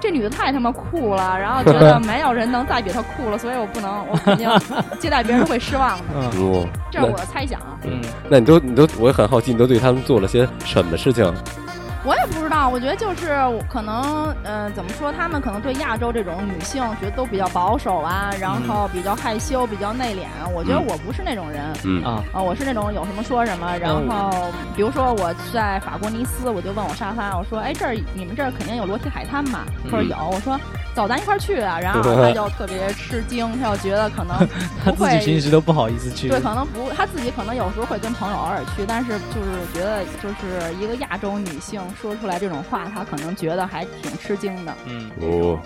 [0.00, 4.48] 这女的太他妈酷了，然后觉得没有人能再比她酷了，所以我不能，我肯定
[5.00, 6.04] 接待别人都会失望的。
[6.14, 7.60] 嗯，这是我的猜想。
[7.84, 11.24] 嗯，那你都你都，我也很好奇，你都对他们做了些什么事情？
[12.06, 13.34] 我也不知道，我觉得就是
[13.68, 15.12] 可能，嗯，怎么说？
[15.12, 20.26] 他们可能对亚洲这种女性觉得都比较保守啊，然后比较害羞、比较内敛。
[20.54, 23.76] 我觉得我不是那种人，嗯啊，我是那种有什么说什么。
[23.78, 24.30] 然后，
[24.76, 30.16] 比如说我在法国尼斯，我就问我沙发，我说：“哎，这儿你们这儿肯定有裸体海滩吧？”他说有。
[30.32, 30.58] 我说。
[30.96, 31.78] 走，咱一块儿去啊！
[31.78, 34.34] 然后 他就特别吃惊，他就觉得可能
[34.82, 36.26] 他自己平时都不好意思去。
[36.26, 44.74] 对，可能不，他自己可能有时候会跟朋友偶尔去，但是就是觉得就是一个亚洲女性说出来这种话，他可能觉得还挺吃惊的。
[44.86, 45.58] 嗯哦，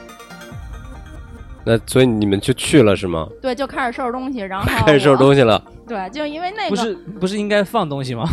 [1.64, 3.28] 那所以你们就去了是吗？
[3.40, 5.62] 对，就开始收拾东西，然后 开始收拾东西了。
[5.86, 8.24] 对，就因为那个不是不是应该放东西吗？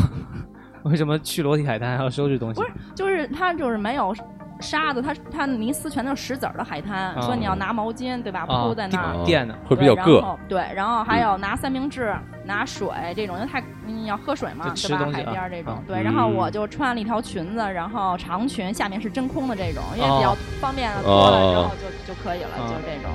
[0.81, 2.59] 为什么去裸体海滩还要收拾东西？
[2.59, 4.15] 不是，就是他就是没有。
[4.59, 8.45] 沙子，它它尼斯全都是石子儿的海滩，所以你要拿毛巾，对吧？
[8.45, 10.37] 铺在那儿，垫的会比较硌。
[10.47, 15.09] 对，然后还有拿三明治、拿水这种，因为太你要喝水嘛，对吧？
[15.11, 16.01] 海边这种，对。
[16.01, 23.11] 然后我就穿了一条裙子，然后长裙，下面是真空的这种，因为比较方便多了之后就就可以了，就这种。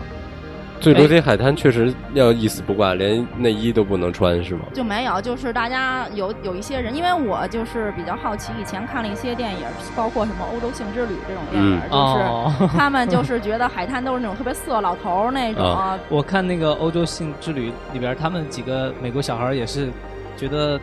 [0.83, 4.63] 最流行海滩确实要一丝不挂，连内衣都不能穿，是吗？
[4.75, 9.61] 就没有，就是大家有有一些人，因为我就是比较好奇，以前看了一些电影，
[9.95, 15.63] 包括什么《欧洲性之旅》这种电影，就是他们就是觉得海滩都是那种特别色老头那种。
[16.11, 19.89] 我看那个《欧洲性之旅》里边，他们几个美国小孩也是
[20.37, 20.81] 觉得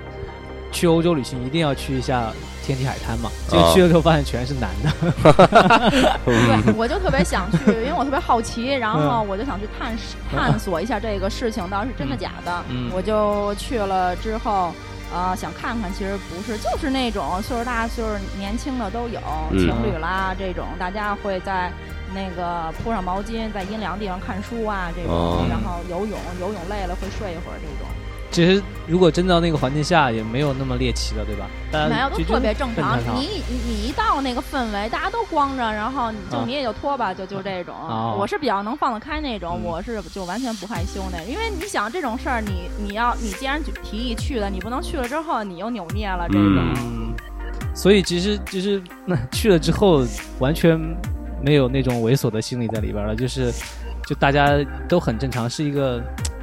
[0.72, 2.32] 去欧洲旅行一定要去一下。
[2.70, 4.92] 天体海滩嘛，结果去了之后发现全是男的。
[6.24, 9.98] 对，我就特别想去，因为我特别好奇，然后我就想去探
[10.32, 12.64] 探索一下这个事情到底是真的假的。
[12.94, 14.72] 我就去了之后，
[15.12, 19.20] 呃，想看看，其实不是，就是那种岁数大、岁数年轻的都有，
[19.58, 21.72] 情侣啦这种，大家会在
[22.14, 27.90] 那个铺上毛巾，在阴凉地方看书啊这种，然后游泳，游泳累了会睡一会儿这种。
[28.32, 31.50] 其实，如果真到那个环境下，也没有那么猎奇了，对吧？
[31.89, 33.00] 没有，都特别正常。
[33.15, 37.74] 你你你一到那个氛围，大家都光着，然后你就你也就脱吧，就就这种。
[38.20, 41.24] 我是比较能放得开那种，我是就完全不害羞那。
[41.24, 47.15] 因为你想这种事儿，你你要你既然提议去了，你不能去了之后你又扭捏了这种。
[47.74, 50.06] 所以其实其实那去了之后，
[50.38, 50.80] 完全
[51.42, 53.52] 没有那种猥琐的心理在里边了，就是
[54.06, 54.50] 就大家
[54.88, 56.00] 都很正常，是一个。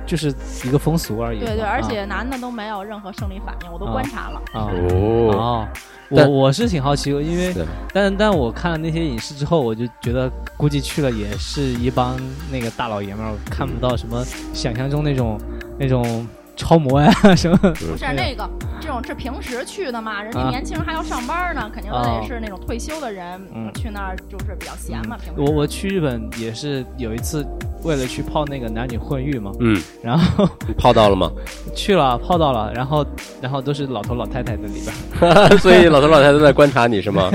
[0.06, 0.32] 就是
[0.64, 1.40] 一个风俗而已。
[1.40, 4.40] 对对，而且男的都没有任何生理反应，我都观察了。
[4.54, 5.68] 哦，
[6.08, 7.54] 我我是挺好奇，因为
[7.92, 12.16] 但但我看了那些影视之后，我就觉得估计去了也是一帮
[12.50, 15.38] 那个大老爷们儿，看不到什么想象中那种
[15.78, 16.26] 那种。
[16.56, 17.56] 超模呀 什么？
[17.58, 18.48] 不是那个，
[18.80, 20.22] 这种是平时去的嘛？
[20.22, 23.40] 人家年轻人还要上班呢，肯定都得是那种退休的人
[23.74, 25.16] 去那儿，就是比较闲嘛。
[25.16, 27.46] 平时我我去日本也是有一次，
[27.82, 29.52] 为了去泡那个男女混浴嘛。
[29.60, 29.80] 嗯。
[30.02, 31.30] 然后你泡到了吗？
[31.76, 32.72] 去了，泡到了。
[32.74, 33.06] 然后
[33.40, 34.82] 然后都是老头老太太在里
[35.20, 37.30] 边，所以老头老太太都在观察你是吗？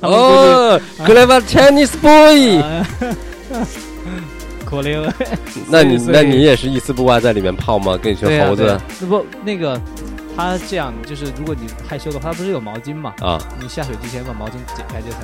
[0.00, 2.62] 哦，clever Chinese boy。
[4.66, 5.00] 可怜，
[5.70, 7.96] 那你那你也是一丝不挂在里面泡吗？
[7.96, 8.78] 跟一群猴子？
[9.00, 9.80] 那不那个，
[10.36, 13.14] 他这样就是，如果你害羞的话，他不是有毛巾嘛？
[13.22, 15.20] 啊，你下水之前把毛巾解开就行。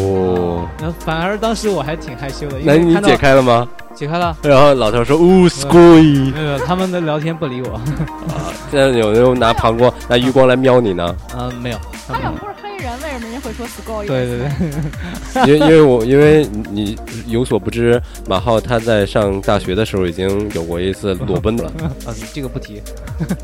[0.00, 2.58] 哦，那反而当时我还挺害羞的。
[2.62, 3.66] 那你解开了吗？
[3.94, 4.36] 解开了。
[4.42, 5.76] 然后老头说：“哦，sky。
[6.34, 7.74] ”没有，他们的聊天不理我。
[7.74, 11.16] 啊，现在有人拿膀胱、拿余光来瞄你呢？
[11.36, 11.78] 嗯，没有。
[12.08, 12.34] 他们
[12.74, 12.84] 不是。
[12.84, 14.06] 人为什么人会说 score？
[14.06, 14.38] 对对
[15.46, 21.64] 对，因因为我因为你有所不知，马浩他在上大学的时候已经有过一次裸奔了。
[22.04, 22.82] 啊，这个不提。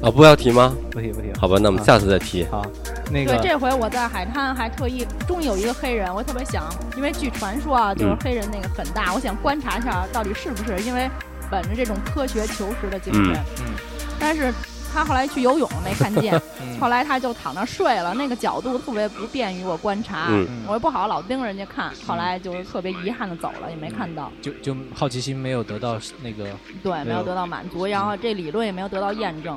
[0.03, 0.77] 啊，不要提吗？
[0.91, 1.29] 不提不提。
[1.39, 2.45] 好吧，那我们下次再提。
[2.51, 2.63] 好，
[3.11, 3.37] 那个。
[3.39, 11.09] 对，这回我在海滩还特意，终于有一个黑人，我特别想，因为据传说啊，就是黑人那个很大，我想观察一下到底是不是，因为
[11.51, 13.35] 本着这种科学求实的精神。
[13.61, 13.73] 嗯。
[14.19, 14.53] 但是。
[14.93, 16.41] 他后来去游泳没看见，
[16.81, 20.29] 后来他就躺那睡了，那个角度特别不便于我观察，
[20.67, 24.31] 我又不好老盯着人家看，后来就是特别遗憾的走了，也没看到。
[24.43, 26.47] 就就好奇心没有得到那个，
[26.83, 29.57] 对，没有得到满足，然后这理论也没有得到验证。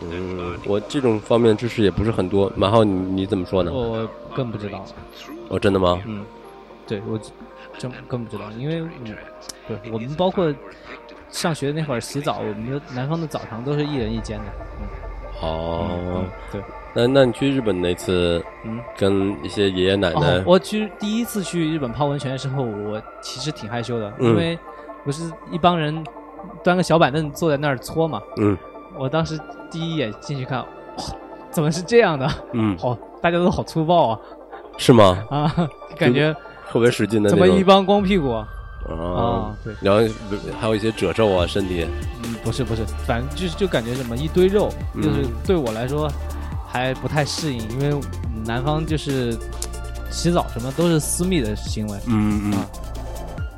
[0.00, 3.72] 嗯，我这种方面知识也不是很多，马浩你你怎么说呢？
[3.72, 4.84] 我更不知道。
[5.48, 6.00] 哦，真的吗？
[6.06, 6.24] 嗯，
[6.86, 7.18] 对我
[7.78, 8.82] 真更不知道，因为
[9.66, 10.52] 对我们包括。
[11.32, 14.44] 上学那会儿洗澡，我们的南方的澡堂都是一人一间的。
[14.80, 16.60] 嗯，哦，对。
[16.94, 24.58] 那那你去日本那次，嗯，跟一些爷爷奶奶，我去第一次去日本泡温泉的时候，我其实挺害羞的，因为
[25.02, 26.04] 不是一帮人
[26.62, 28.20] 端个小板凳坐在那儿搓嘛。
[28.36, 28.56] 嗯。
[28.98, 29.40] 我当时
[29.70, 30.66] 第一眼进去看，哇，
[31.50, 32.28] 怎么是这样的？
[32.52, 32.76] 嗯。
[32.76, 34.20] 好，大家都好粗暴啊。
[34.76, 35.24] 是吗？
[35.32, 35.50] 啊，
[35.96, 36.36] 感觉
[36.68, 37.30] 特别使劲的。
[37.30, 38.44] 怎么一帮光屁股？
[38.88, 40.14] 啊，对，然后
[40.60, 41.86] 还有一些褶皱啊，身体。
[42.24, 46.10] 嗯，不是不是，反正就是就感觉什么一堆肉，就是对我来说
[46.66, 47.94] 还不太适应，因为
[48.44, 49.36] 南方就是
[50.10, 51.98] 洗澡什么都是私密的行为。
[52.06, 52.52] 嗯嗯，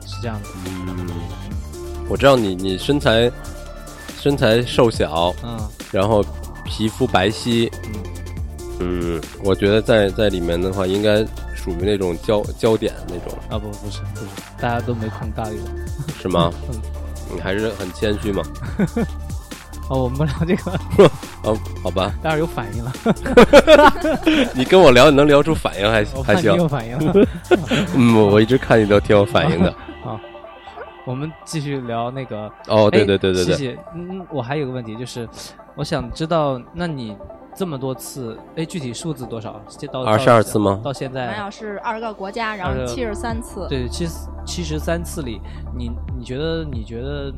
[0.06, 0.48] 是这样的。
[0.66, 1.06] 嗯，
[2.08, 3.30] 我知道你你身材
[4.20, 5.58] 身材瘦小，嗯，
[5.90, 6.24] 然后
[6.64, 7.70] 皮肤白皙，
[8.78, 11.26] 嗯嗯，我觉得在在里面的话应该。
[11.64, 14.26] 属于那种焦焦点那种啊不不是不是，
[14.60, 16.52] 大家都没空搭理我，是吗？
[16.70, 16.78] 嗯，
[17.34, 18.42] 你还是很谦虚嘛。
[19.88, 20.72] 哦，我们不聊这个。
[21.44, 22.12] 哦，好吧。
[22.22, 22.92] 待会儿有反应了。
[24.54, 26.54] 你跟我聊，你能聊出反应还还行。
[26.54, 26.98] 有反应。
[27.94, 29.74] 嗯，我一直看你都挺有反应的。
[30.02, 30.20] 好，
[31.06, 32.50] 我们继续聊那个。
[32.66, 33.54] 哦，对对对对对。
[33.54, 33.78] 谢谢。
[33.94, 35.28] 嗯，我还有个问题，就是
[35.74, 37.16] 我想知道，那你。
[37.54, 39.60] 这么多次，哎，具体数字多少？
[39.92, 40.80] 到二十二次吗？
[40.82, 43.66] 到现在没有，是二十个国家，然后七十三次。
[43.68, 44.06] 对，七
[44.44, 45.40] 七十三次里，
[45.76, 47.32] 你你觉得你觉得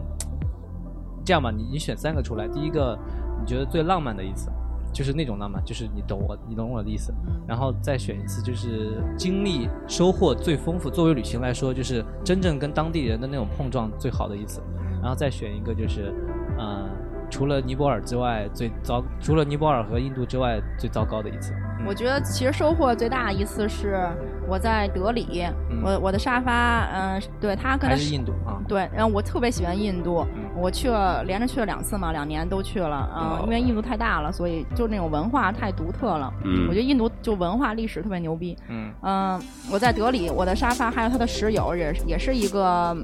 [1.24, 1.50] 这样吧？
[1.50, 2.98] 你你选三个出来，第一个
[3.40, 4.50] 你觉得最浪漫的一次，
[4.92, 7.12] 就是那种浪漫，就是你懂我，你懂我的意思。
[7.46, 14.62] 然后再选一次，就是经历收获最丰富，作为旅行来说，就是真正跟当地人的那种碰撞最好的一次。
[15.02, 16.12] 然后再选一个就是，
[16.58, 16.88] 呃，
[17.30, 21.52] 除了尼泊尔之外最糟，除了尼泊尔和印度之外最糟糕的一次。
[21.86, 24.08] 我觉得其实收获最大的一次是
[24.48, 25.44] 我在德里，
[25.82, 38.92] 我我的沙发，嗯，对它可能是印度啊，对，然后我特别喜欢印度，我去了连着去了两次嘛，两年都去了啊，因为印度太大了，所以就那种文化太独特了，嗯，我觉得印度就文化历史特别牛逼，嗯。
[39.02, 42.96] 嗯，我在德里，我的沙发还有他的室友也也是一个，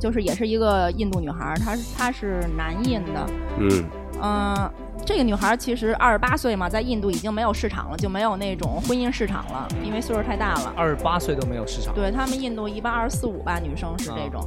[0.00, 3.26] 就是也是一个印度女孩，她她是南印的，
[3.58, 3.84] 嗯
[4.20, 4.70] 嗯。
[5.02, 10.72] 这个女孩其实二十八岁嘛，在印度已经没有市场了，就没有那种婚姻市场了，因为岁数太大了。
[10.76, 11.94] 二十八岁都没有市场。
[11.94, 14.46] 对他们印度一般二十四五吧，女生是这种。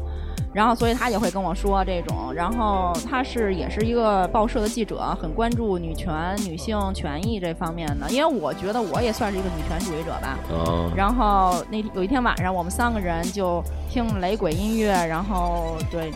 [0.54, 2.32] 然后，所以他也会跟我说这种。
[2.34, 8.08] 然后他是也是一个报社的记者，很关注女权、女性权益这方面的。
[8.12, 10.38] 因为我觉得我也算是一个女权主义者吧。
[10.52, 10.92] 哦。
[10.96, 16.12] 然后那有一天晚上，我们三个人就听雷鬼音乐，然后对。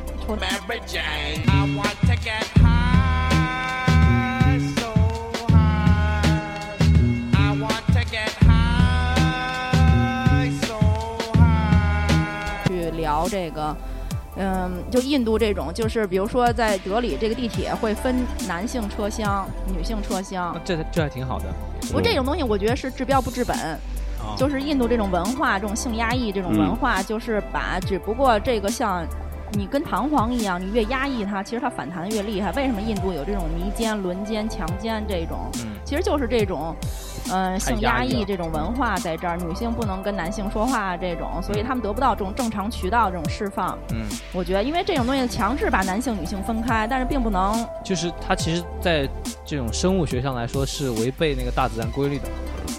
[12.97, 13.76] 聊这个，
[14.39, 18.15] 嗯，就印度这种，就是比如说在德里这个地铁会分
[18.47, 21.45] 男性车厢、女性车厢，这这还挺好的。
[21.88, 23.58] 不过这种东西我觉得是治标不治本，
[24.38, 29.04] 就是印度这种文化、这种性压抑这种文化，就是把只不过这个像
[29.54, 32.52] 你跟弹簧一样，你越压抑它，其实它反弹的越厉害。
[32.52, 35.50] 为什么印度有这种迷奸、轮奸、强奸这种？
[35.84, 36.76] 其实就是这种。
[37.32, 43.78] 嗯，性压抑这种文化在这儿，女性不能跟男性说话，这种，所以他们得不到这种正常渠道这种释放。
[43.94, 47.54] 嗯，我觉得，因为这种东西强制把男性、女性分开，但是并不能。
[47.84, 49.08] 就是它其实，在
[49.46, 52.24] 这种生物学上来说，是违背那个大自然规律的。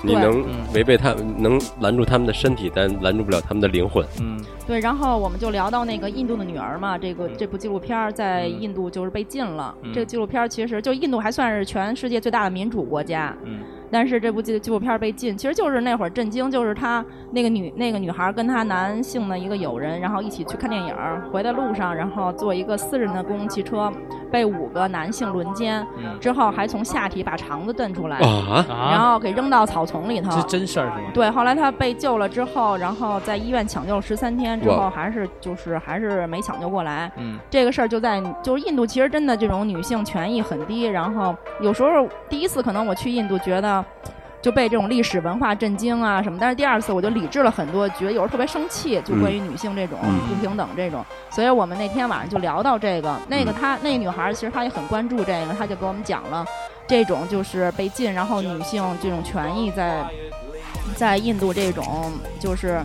[0.05, 4.07] 你能违背他，能拦住他们的身体，但拦住不了他们的灵魂。
[4.21, 4.79] 嗯，对。
[4.79, 9.75] 然后我们就聊到那个印度的女儿嘛，这个这部纪录片在印度就是被禁了。
[9.93, 13.35] 这个纪录片其实就印度还算是全世界最大的民主国家。
[13.43, 13.61] 嗯。
[13.91, 20.95] 但是这部纪纪录片被禁，其实就是那会儿震惊，就是她那个女那个女孩跟她男性的一个友人，然后一起去看电影，
[21.33, 23.91] 回的路上，然后坐一个私人的公共汽车，
[24.31, 25.87] 被五个男性轮奸，
[26.21, 28.19] 之后还从下体把肠子蹬出来，
[28.69, 30.31] 然后给扔到草丛里头。
[30.31, 31.11] 是真事儿是吗？
[31.15, 37.11] 对，后来她被救了之后，然后在医院抢救十三天之后，还是就是还是没抢救过来。
[37.17, 43.78] 嗯，这个事儿就在就是印度，其实真的这种女性权益很低，然后有时候第一次可能我去印度觉得。
[44.41, 53.19] 就被这种历史文化震惊啊什么，但是第二次我就理智了很多，觉得有时候特别生气，就关于女性这种不平等这种，所以我们那天晚上就聊到这个。
[53.29, 56.47] 那个她那个女孩其实她也很关注这个，她就给我们讲了
[56.87, 60.05] 这种就是被禁，然后女性这种权益在
[60.95, 62.81] 在印度这种就是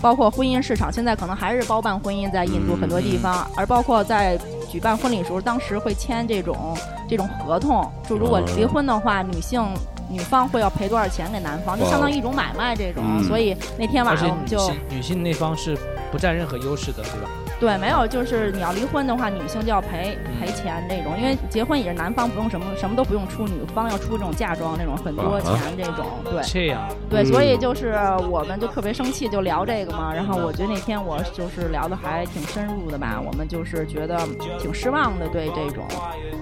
[0.00, 4.38] 包括婚姻市场，现在可能还是包办婚姻在印度很多地方，而包括在
[4.70, 6.74] 举办婚礼时候，当时会签这种
[7.06, 9.62] 这种合同，就如果离婚的话，女性。
[10.08, 15.76] 女方会要赔多少钱给男方，就相当于一种买卖这种，所以那天晚上我们就女性那方是
[16.10, 17.28] 不占任何优势的，对吧？
[17.58, 26.42] 对，没有，就是你要离婚的话，女性就要赔赔钱这种，因为结婚也是男方不用什么什么都不用出，女方要出这种嫁妆那种很多钱这种，对。
[26.42, 26.86] 这样。
[27.08, 27.94] 对，所以就是
[28.30, 30.12] 我们就特别生气，就聊这个嘛。
[30.12, 34.18] 然后我觉得那天我就是聊的还挺深入的吧，我们就是觉得
[34.58, 35.82] 挺失望的对这种。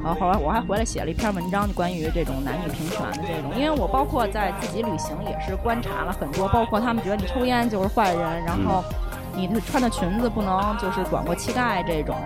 [0.03, 8.83] 然后后来我还回来写了一篇文章，就关于这种男女平权的这种，因为我包括在自己旅行也是观察了很多，包括他们觉得你抽烟就是坏人，然后。
[9.36, 12.16] 你的穿的裙子不能就是短过膝盖这种，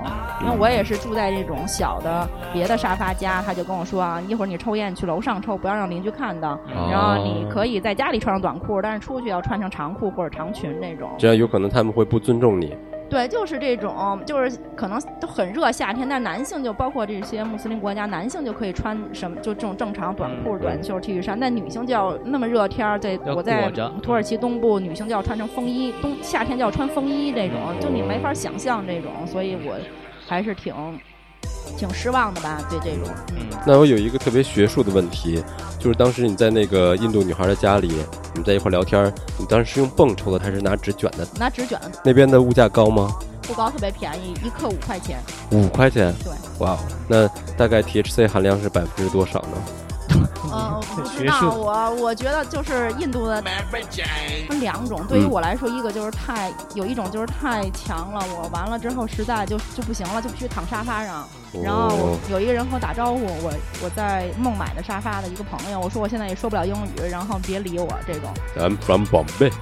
[0.42, 6.58] 因为我也是住在这种小的别的沙发家，他就跟我说啊，一会儿你抽烟去楼上抽，不要让邻居看到，
[6.90, 11.10] 然后你可以在家里穿上短裤，但是出去要穿成长裤或者长裙那种。
[11.18, 12.76] 这样有可能他们会不尊重你。
[13.08, 21.38] 对，就是这种，就是可能都很热夏天，但男性就包括这些穆斯林国家，男性就可以穿什么，就这种正常短裤、短袖、T 恤衫。
[21.38, 23.70] 但女性就要那么热天儿，在我在
[24.02, 29.76] 土耳其东部，女性就要穿成风衣，冬夏天就要穿风衣这种，就你没法想象这种，所以我
[30.26, 30.74] 还是挺。
[31.76, 32.58] 挺失望的吧？
[32.70, 33.46] 对这种，嗯。
[33.66, 35.42] 那我有一个特别学术的问题，
[35.78, 41.26] 就是当时你在那个印度女孩的家里，你们在一块聊天，你当时是用泵抽的还是拿纸卷的？
[41.38, 41.80] 拿纸卷。
[42.04, 43.12] 那边的物价高吗？
[43.42, 45.20] 不高，特别便宜，一克五块钱。
[45.50, 46.14] 五块钱？
[46.22, 46.32] 对。
[46.58, 46.76] 哇，
[47.06, 47.26] 那
[47.56, 49.58] 大概 THC 含量是百分之多少呢？
[50.50, 61.28] 呃，不知道，我我觉得就是印度的分两种，对于我来说，一个就是太有一种就是太强了，我完了之后实在就就不行了，就必须躺沙发上。
[61.62, 68.32] 然后有一个人和我打招呼，我我在孟买的沙发的一个朋友，我说我现在也说不了英语，然后别理我这种。
[68.56, 69.52] I'm from Bombay。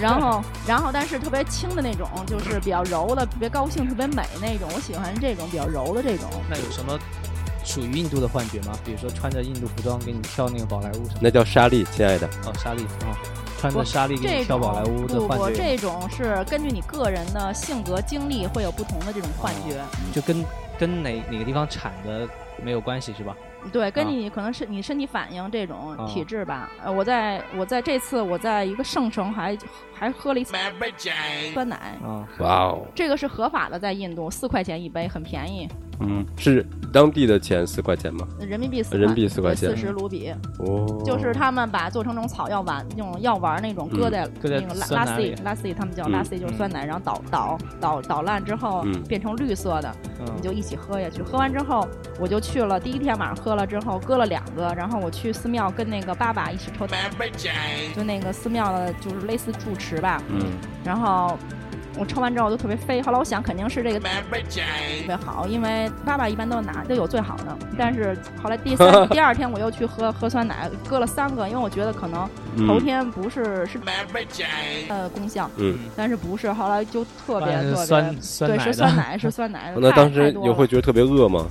[0.00, 4.68] 然后然后但是特别轻的那种，就是比较柔的，特别高兴、特别美那种。
[4.74, 6.28] 我喜欢这种比较柔的这种。
[6.50, 6.98] 那有什么
[7.64, 8.72] 属于印度的幻觉吗？
[8.84, 11.20] 比如说穿着印度服装给你跳那个宝莱坞什么？
[11.20, 12.26] 那叫沙莉，亲爱的。
[12.44, 13.14] 哦，沙莉啊，
[13.60, 15.44] 穿着莎莉给你跳宝莱坞的幻觉。
[15.44, 19.80] 不不，这种是根据你个人的性格经历会有不同的这种幻觉。
[20.12, 20.44] 就跟
[20.78, 22.28] 跟哪哪个地方产的
[22.62, 23.36] 没有关系是吧？
[23.72, 26.70] 对，跟你可能是你身体反应这种体质吧。
[26.84, 29.58] 呃，我在我在这次我在一个圣城还
[29.92, 30.54] 还喝了一次
[31.52, 31.76] 酸奶。
[32.04, 32.86] 啊，哇哦！
[32.94, 35.68] 这个是合法的，在印度四块钱一杯，很便宜。
[36.00, 38.26] 嗯，是当地的钱四块钱吗？
[38.40, 40.32] 人民币四人民币四块钱，四十卢比。
[40.58, 41.02] 哦。
[41.04, 49.94] 就是他们把做成那种草药丸，那种药丸那种，搁在那个拉拉西拉西，他们叫拉西，就是酸奶，然后捣捣捣捣烂之后变成绿色的，
[50.34, 51.22] 你就一起喝下去。
[51.22, 51.86] 喝完之后，
[52.18, 56.86] 我就去了第一天晚上喝了之后，搁了两个，然后我去寺庙跟那个爸爸一起抽，
[57.94, 60.40] 就那个寺庙的就是类似住持吧，嗯，
[60.84, 61.38] 然后。
[61.98, 64.06] 我抽完之后就特别飞，后来我想肯定是这个特
[65.06, 67.56] 别好，因为爸爸一般都拿都有最好的。
[67.78, 72.28] 但是后来第三 第二天我又去喝喝酸奶，搁了三个，因为我觉得可能
[72.66, 73.78] 头天不是是
[74.88, 81.46] 呃功效，嗯，但是不是后来就特别特别对是酸奶是酸奶，那当时你会觉得特别饿吗？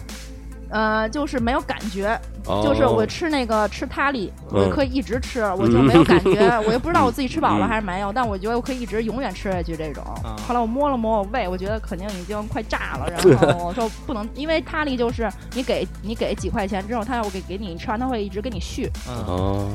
[0.70, 2.20] 呃，就是没有感觉，
[2.64, 10.04] 就是我吃那个吃咖喱，我可以一直吃，我就没有感觉，我也不知道我自己吃饱了还是没有，但我觉得我可以一直永远吃下去这种。
[10.48, 18.90] 后来我摸了摸我胃，我觉得肯定已经快炸了，然后我说不能，因为塔里就是你给你给几块钱之后，他要给给你吃完，他会一直给你续，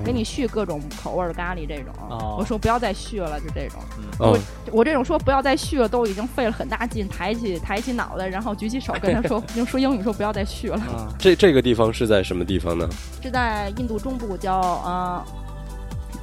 [0.04, 1.92] 给你续各种口味的咖喱这种。
[2.38, 3.80] 我说不要再续了，就这种。
[4.18, 4.38] 我
[4.72, 10.80] 我这种说不要再续了，都已经费了很大劲，抬起抬起脑袋，然后举起手跟他说 用说英语说不要再续了。
[11.18, 12.88] 这这个地方是在什么地方呢？
[13.22, 15.24] 是在印度中部，叫呃，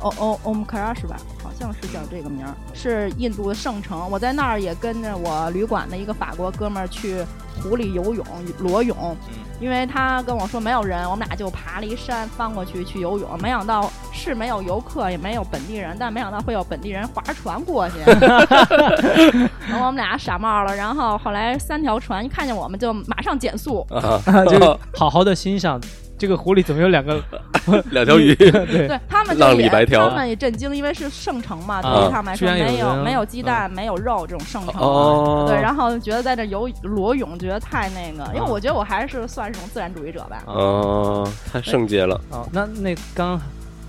[0.01, 1.17] 哦哦，Om Kara 是吧？
[1.43, 4.09] 好像是叫这个名儿，是印度的圣城。
[4.09, 7.23] 我在那儿也跟着我旅馆的一个法国哥们儿去
[7.61, 8.25] 湖里游泳
[8.59, 9.15] 裸泳，
[9.59, 13.29] 因为他跟我说没有人，我们俩就爬了一山翻过去去游泳。
[13.41, 17.95] 没想到是没有游客，也没有本地人，但没想到会有本地人划船过去，
[19.67, 20.75] 然后我们俩傻冒了。
[20.75, 23.85] 然后后来三条船一看见我们就马上减速，
[24.49, 25.81] 就好好的欣赏。
[26.17, 27.21] 这个湖里怎么有两个
[27.91, 28.33] 两条鱼？
[28.35, 40.43] 对，他们浪里白条，他们也震惊，因为是圣城嘛，对于他们来说没有没有鸡蛋，没有肉这种圣城，对，然后觉得在这游裸泳，觉得太那个，因为我觉得我还是算是种自然主义者吧。
[40.47, 42.19] 哦，太圣洁了。
[42.31, 43.39] 哦，那那刚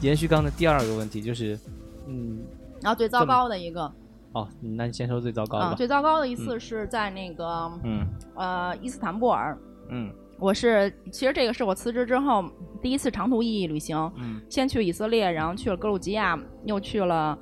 [0.02, 1.58] 延续刚的第二个问题就是，
[2.06, 2.40] 嗯，
[2.82, 3.90] 然后最糟糕的一个，
[4.32, 5.74] 哦，那你先说最糟糕的。
[5.76, 9.56] 最糟糕的一次是在那个，嗯，呃，伊斯坦布尔，
[9.88, 10.12] 嗯。
[10.38, 12.44] 我是，其实这个是我辞职之后
[12.80, 13.96] 第一次长途意义旅行。
[14.16, 17.36] 嗯，先去以色列，然后去了格鲁吉亚，又去了，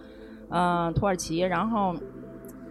[0.51, 1.95] 嗯，土耳其，然后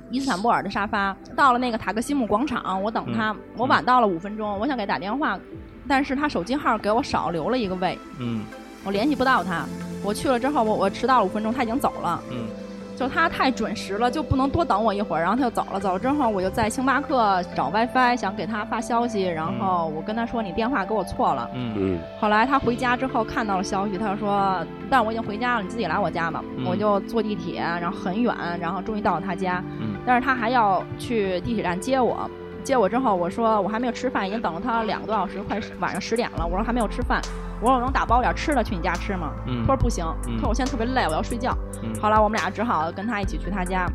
[0.09, 1.15] 伊斯坦布尔的沙发。
[1.35, 5.39] 到了那个塔克西姆广场，我等他，我晚到了五分钟，我想给打电话，
[5.87, 7.97] 但是他手机号给我少留了一个位。
[8.19, 8.43] 嗯，
[8.83, 9.65] 我联系不到他。
[10.03, 12.21] 我去了之后，我我迟到了五分钟，他已经走了。
[12.31, 12.47] 嗯。
[12.95, 15.79] 就他太准时了，就不能多等我一会儿，然后他就走了。
[15.79, 21.99] 走了之后，我就在星巴克找 WiFi，想给他发消息，然后我跟他说：“你电话给我错了。”嗯嗯。
[22.19, 29.63] 后来他回家之后看到了消息，他就说：“但我已经回家了，你自己来我家吧。”我就坐地铁，然后很远，然后终于到了他家。
[29.79, 29.95] 嗯。
[30.05, 32.29] 但是他还要去地铁站接我，
[32.65, 36.45] 接我之后，我说我还没有吃饭，已经等了他两个多小时，快晚上十点了。
[36.45, 37.21] 我说还没有吃饭。
[37.61, 39.31] 我说我能打包点吃的去你家吃吗？
[39.61, 40.03] 他说不行，
[40.35, 41.55] 他说我现在特别累，我要睡觉。
[42.01, 43.87] 后来我们俩只好跟他一起去他家。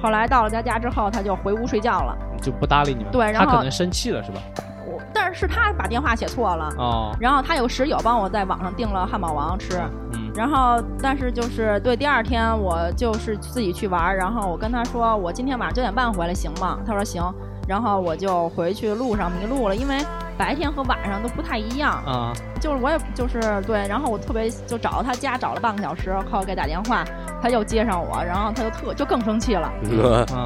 [0.00, 3.12] 后来到了他家之后，他就回屋睡觉了，就不搭理你们。
[3.12, 4.40] 对，然后他可能生气了是吧？
[4.86, 6.72] 我，但是他把电话写错了。
[6.78, 7.14] 哦。
[7.20, 9.76] 然后他有室友帮我在网上订了汉堡王吃。
[10.14, 10.30] 嗯。
[10.34, 16.78] 然后，但是就是对第二天我就是自己去玩，然后我跟他说我今天晚上九点半回来行吗？
[16.86, 17.22] 他说行。
[17.68, 19.98] 然后我就回去路上迷路了，因为
[20.38, 22.32] 白天和晚上都不太一样啊。
[22.60, 27.04] 就是我也就是对，然后我特别就找到他家找了半个小时，靠给打电话，
[27.40, 29.70] 他又接上我，然后他就特就更生气了，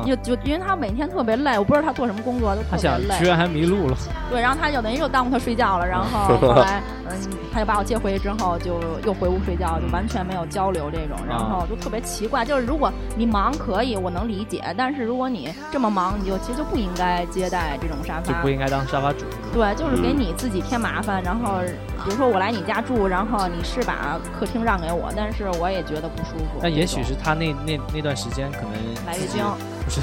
[0.05, 3.97] 就就因为他每天特别累，我不知道他做什么工作都特别累，居然还迷路了。
[4.31, 7.17] 对，然后他就等于又耽误他睡觉了，然后 后来嗯，
[7.51, 12.45] 他就把我接回去之后就又回屋睡觉，就完全没有交流这种，然后就特别奇怪。
[12.45, 19.25] 就是如果你忙可以，我能理解，但是如果你这么忙，你就其实就不应该接待这种沙发，就不应该当沙发主。
[19.55, 21.61] 对，就是给你自己添麻烦，然后。
[22.05, 26.59] 比如说我来你家住，然后你是把客厅让给我，但是我也觉得不舒服。
[26.61, 28.73] 那也许是他那那那段时间可能
[29.07, 29.41] 来月经，
[29.85, 30.01] 不是，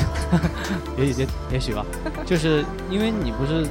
[0.98, 1.86] 也许也也许吧，
[2.26, 3.68] 就是因为你不是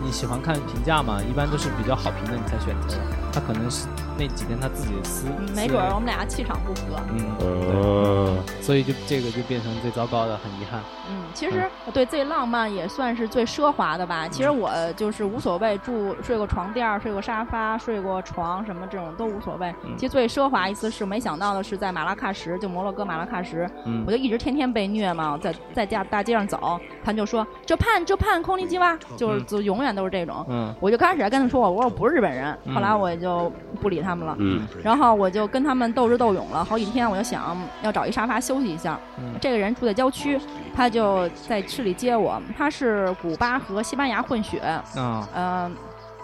[0.00, 2.96] 你喜欢看评价嘛，一般都是比较好评的你才选择。
[3.32, 3.86] 他可能是
[4.18, 5.26] 那几天他自己私，
[5.56, 7.00] 没准我们俩气场不合。
[7.10, 10.80] 嗯，所以就这个就变成最糟糕的，很遗憾。
[11.08, 14.28] 嗯，其实对最浪漫也算是最奢华的吧。
[14.28, 19.74] 其实我就是无所谓，住睡过床垫睡过沙发，睡过床什么这种都无所谓。
[19.96, 23.68] 其实最奢华一次是没想到的是在马拉喀什，就摩洛哥马拉喀什，
[24.06, 30.44] 我就一直天天被虐嘛，在在家大街上走，他就说这盼这盼空灵鸡哇，就是就永远都是这种。
[30.48, 33.50] 嗯，我就开始还跟他说我我说我不是日本人，后来我就
[33.80, 34.36] 不理他们了。
[34.38, 38.98] 嗯，然后我就跟他们斗智斗勇了好几天，我就想要找一沙发休息一下。
[39.18, 40.38] 嗯，这个人住在郊区，
[40.74, 42.42] 他就在市里接我。
[42.58, 44.58] 他是古巴和西班牙混血。
[44.96, 45.74] 啊，嗯，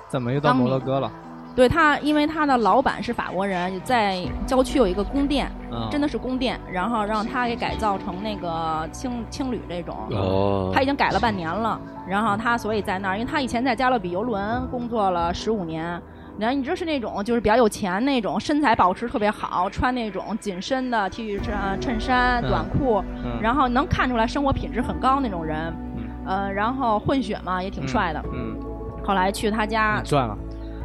[0.09, 1.11] 怎么又到摩洛哥了？
[1.57, 5.51] 对他，因为他的老板是法国人，在郊区有一个宫殿，
[5.91, 9.97] 真的是宫殿，然后让他给改造成那个青青旅这种。
[10.11, 16.01] 哦，他已经改了半年了，然后他所以在那儿，因为他以前在加勒比游轮工作了十五年。
[16.39, 23.03] 然后你知道是那种就是比较有钱那种，身材保持特别好，穿那种紧身的 T 恤衫、衬衫、短裤，
[23.43, 25.75] 然后能看出来生活品质很高那种人。
[26.27, 28.23] 呃，然后混血嘛，也挺帅的。
[28.33, 28.57] 嗯。
[29.05, 30.01] 后来去他家。
[30.05, 30.37] 赚了。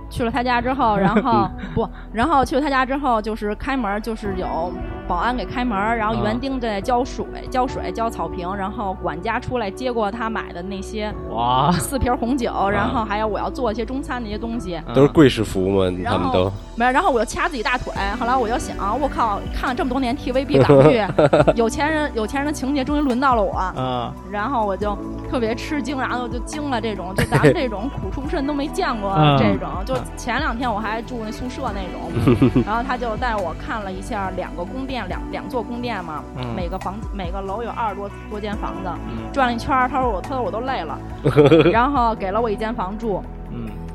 [0.10, 4.72] 去了他家之后，然后 不，然后去了他家之后，就是开门，就是有
[5.08, 11.72] 保安给开门，然后园丁在浇水、浇水、浇草坪，然后管家出来接过他买的那些哇。
[11.74, 16.04] 四瓶红酒，然后还有我要做一些中餐那些东西，都是贵式服务吗？
[16.06, 16.86] 他们都没。
[16.92, 21.02] 然后我就掐自己大腿，后来我就想，我靠，看了这么多年 TVB 港剧，
[21.56, 24.98] 有钱人有钱人的情节终于轮到了我，嗯，然后我就
[25.30, 29.96] 特别吃惊，然后就惊了，这种就咱们这种苦出身都没见过这种就。
[30.16, 36.24] 前两天我还住那宿舍那种， 然后他就带我看了一下两个宫殿，两两座宫殿嘛，
[36.56, 38.90] 每个房每个楼有二十多多间房子，
[39.34, 40.98] 转了一圈，他说我他说我都累了，
[41.74, 43.43] 然后给了我一间房住，嗯，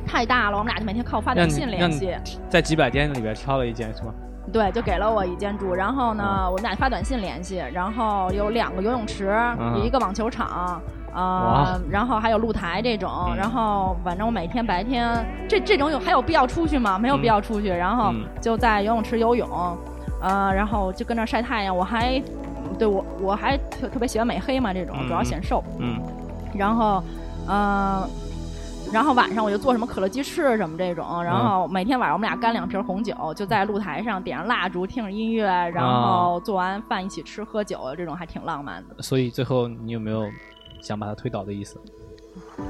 [0.09, 2.17] 太大了，我们俩就每天靠发短信联系，
[2.49, 4.13] 在几百间里边挑了一间是吗？
[4.51, 9.39] 对，就给了我一间住，然后呢，我们俩发短信联系，然后有两个游泳池，
[9.85, 10.81] 一个网球场。
[11.15, 16.99] 啊，然后还有露台这种，然后反正我每天白天这这种有还有必要出去吗？
[16.99, 19.49] 没有必要出去，然后就在游泳池游泳，
[20.23, 21.77] 呃，然后就跟那晒太阳。
[21.77, 22.23] 我还
[22.79, 25.65] 对我我还特特别喜欢美黑嘛，这种主要显瘦。
[25.81, 25.99] 嗯，
[26.55, 27.03] 然后
[27.49, 28.09] 嗯，
[28.93, 39.03] 然后晚上我就做什么可乐鸡翅什么这种，然后每天晚上我们俩干两瓶红酒，就在露台上点上蜡烛，听着音乐，然后做完饭一起吃喝酒，这种还挺浪漫的。
[39.03, 40.29] 所以最后你有没有？
[40.81, 41.77] 想把他推倒的意思，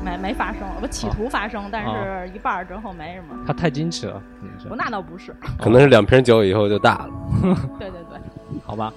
[0.02, 3.38] 没没发生，我企图发生，但是一半之后没什么。
[3.46, 4.22] 他太矜持了，
[4.66, 7.10] 不，那倒不是，可能是两瓶酒以后就大了。
[7.78, 8.18] 对对对，
[8.64, 8.90] 好吧，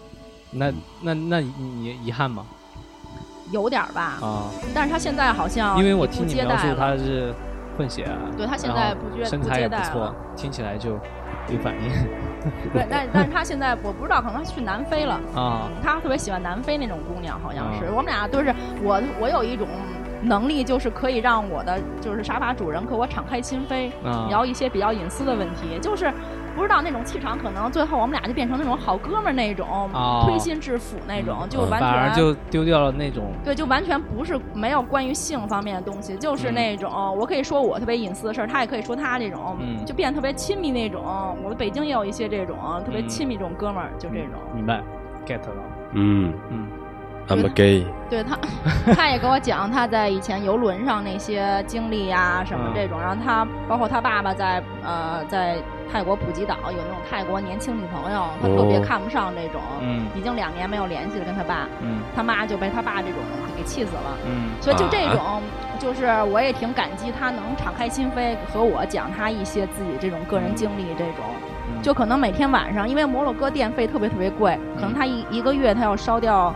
[0.50, 2.46] 那那那你遗憾吗？
[3.52, 7.34] 有点吧，啊，但是他现在好像因为我听你描述他是
[7.78, 10.92] 混血啊，对他现在不接身材也不错，听起来就
[11.50, 11.92] 有反应。
[12.74, 15.70] 对，但但是他现在我不知道，可能他去南非了啊。
[15.84, 17.86] 他特别喜欢南非那种姑娘，好像是。
[17.92, 19.68] 我们俩都是我，我有一种
[20.22, 23.92] 能力，就是可以让我的就是沙发主人和我敞开心扉，
[24.28, 26.12] 聊一些比较隐私的问题，就是。
[26.56, 29.90] 不知道那种气场，可能最后我们俩就变成那种好哥们儿那种，
[30.26, 33.32] 推心置腹那种，就完全就丢掉了那种。
[33.44, 41.02] 对，就完全不是没有关于性方面的东西，就是那种我可以说我特别隐私的事儿，他也可以说他这种，就变得特别亲密那种。
[41.44, 44.32] 我的北京也有一些这种特别亲密这种哥们儿，就这种。
[44.54, 44.82] 明白
[45.26, 45.64] ，get 了。
[45.94, 46.68] 嗯嗯。
[47.28, 47.86] I'm gay。
[48.10, 48.38] 对他，
[48.94, 53.00] 他也跟我讲他在以前游轮上那些经历呀，什么这种。
[53.00, 55.56] 然后他包括他爸爸在呃在
[55.90, 59.62] 泰国普吉岛有那种泰国年轻女朋友，他特别看不上这种。
[59.80, 60.08] 嗯。
[60.14, 61.70] 已经两年没有联系了，跟他爸。
[61.82, 62.02] 嗯。
[62.14, 63.16] 他妈就被他爸这种
[63.56, 64.18] 给气死了。
[64.26, 64.50] 嗯。
[64.60, 65.42] 所以就这种，
[65.80, 71.24] 就是我也挺感激他能敞开心扉和我讲他一些自己这种个人经历这种。
[71.82, 76.54] 就可能每天晚上，因为摩洛哥电费特别特别贵，可能他一一个月他要烧掉。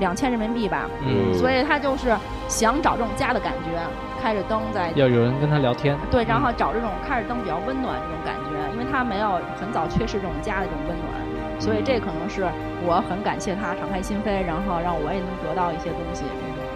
[0.00, 2.16] 两千人民币吧，嗯，所以他就是
[2.48, 3.78] 想找这种家的感觉，
[4.20, 12.48] 开着灯在要有人跟他聊天，对，然后找这种开着灯比较温暖这种感觉，因为他没有很早缺失这种家的这种温暖，所以这可能是
[12.82, 16.24] 我很感谢他敞开心扉，然后让我也能得到一些东西。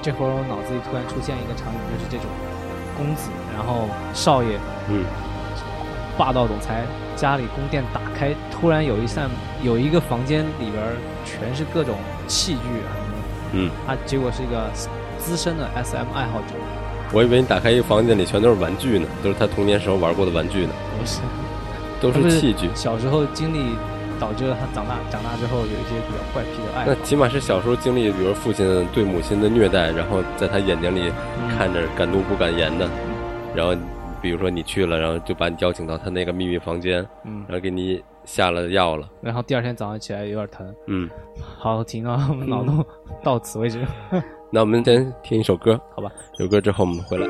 [0.02, 2.28] 这会儿我脑子里突然出现一个场景，就是这种
[2.94, 4.58] 公子，然后少爷，
[4.90, 5.02] 嗯，
[6.18, 6.84] 霸道总裁
[7.16, 9.30] 家里宫殿打开，突然有一扇
[9.62, 10.82] 有一个房间里边
[11.24, 11.96] 全是各种
[12.28, 12.60] 器具。
[13.54, 14.68] 嗯，他结果是一个
[15.18, 16.54] 资深的 SM 爱好者。
[17.12, 20.72] 我以为你打开一个房间里全都是玩具呢，都是他童年时候玩过的玩具呢。
[20.98, 21.20] 不是，
[22.00, 22.68] 都是器具。
[22.74, 23.76] 小时候经历
[24.18, 26.84] 导致了他长大长大之后有一些比较怪癖的爱。
[26.86, 31.12] 那起码是小时候经历，比如父亲对母亲的虐待，然后在他眼睛里
[31.56, 32.88] 看着敢怒不敢言的，
[33.54, 33.74] 然后
[34.24, 41.10] 比如说你去了，然后就把你邀请到他那个秘密房间，嗯，然后给你下了药了，然后第二天早上起来有点疼，嗯，
[41.58, 42.82] 好停啊，脑洞
[43.22, 43.86] 到此为止。
[44.50, 46.10] 那我们先听一首歌，好吧？
[46.38, 47.26] 有歌之后我们回来。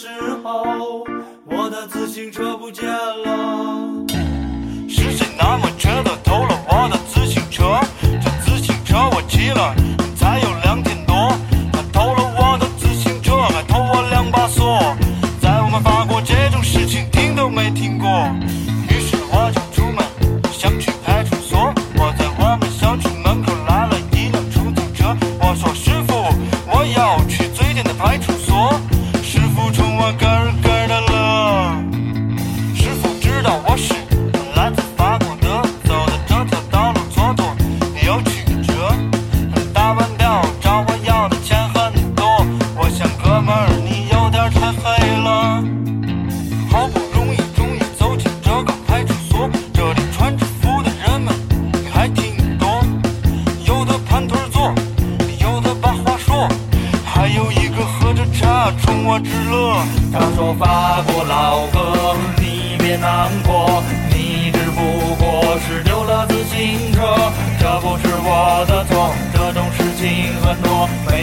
[0.00, 0.08] 时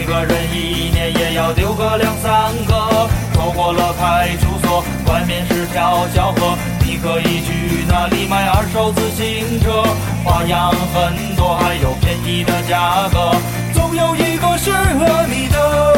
[0.07, 3.09] 个人一年也要丢个两三个。
[3.33, 9.83] 走过了派出所外面是条小河你可以去那里买二手自行车？
[10.23, 13.35] 花样很多还有便宜的价格。
[13.73, 15.96] 总有一个适合你的。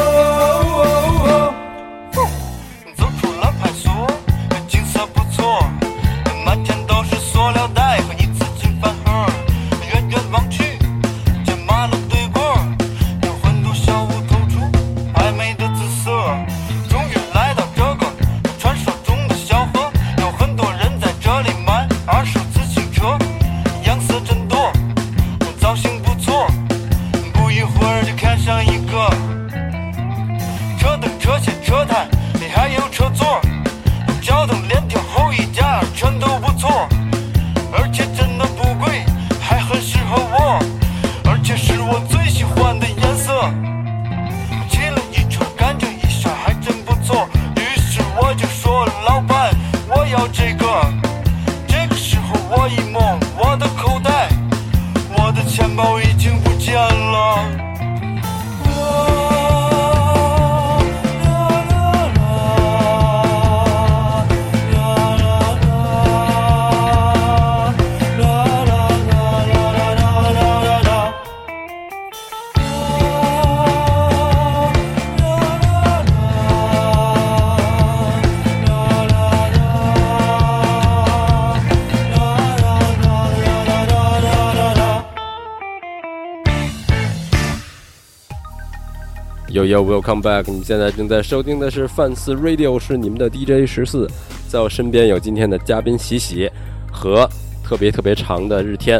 [89.77, 90.49] Welcome back！
[90.51, 94.09] 你现在正在收听的是范四 Radio，是你们的 DJ 十四，
[94.47, 96.49] 在我身边有今天的嘉宾喜喜
[96.91, 97.29] 和
[97.63, 98.99] 特别特别长的日天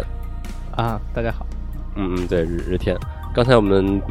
[0.76, 1.46] 啊，大家好。
[1.96, 2.96] 嗯嗯，对，日日天。
[3.34, 4.02] 刚才我们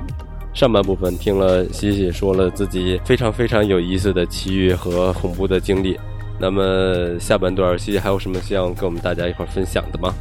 [0.53, 5.99] 上半部分听了喜喜说了自己非常非常有意思的奇遇和恐怖的经历，
[6.41, 10.13] 那么下半段喜喜还有什么希望跟我们大家一块分享的吗？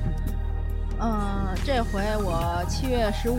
[0.99, 3.37] 嗯，这回我七月十五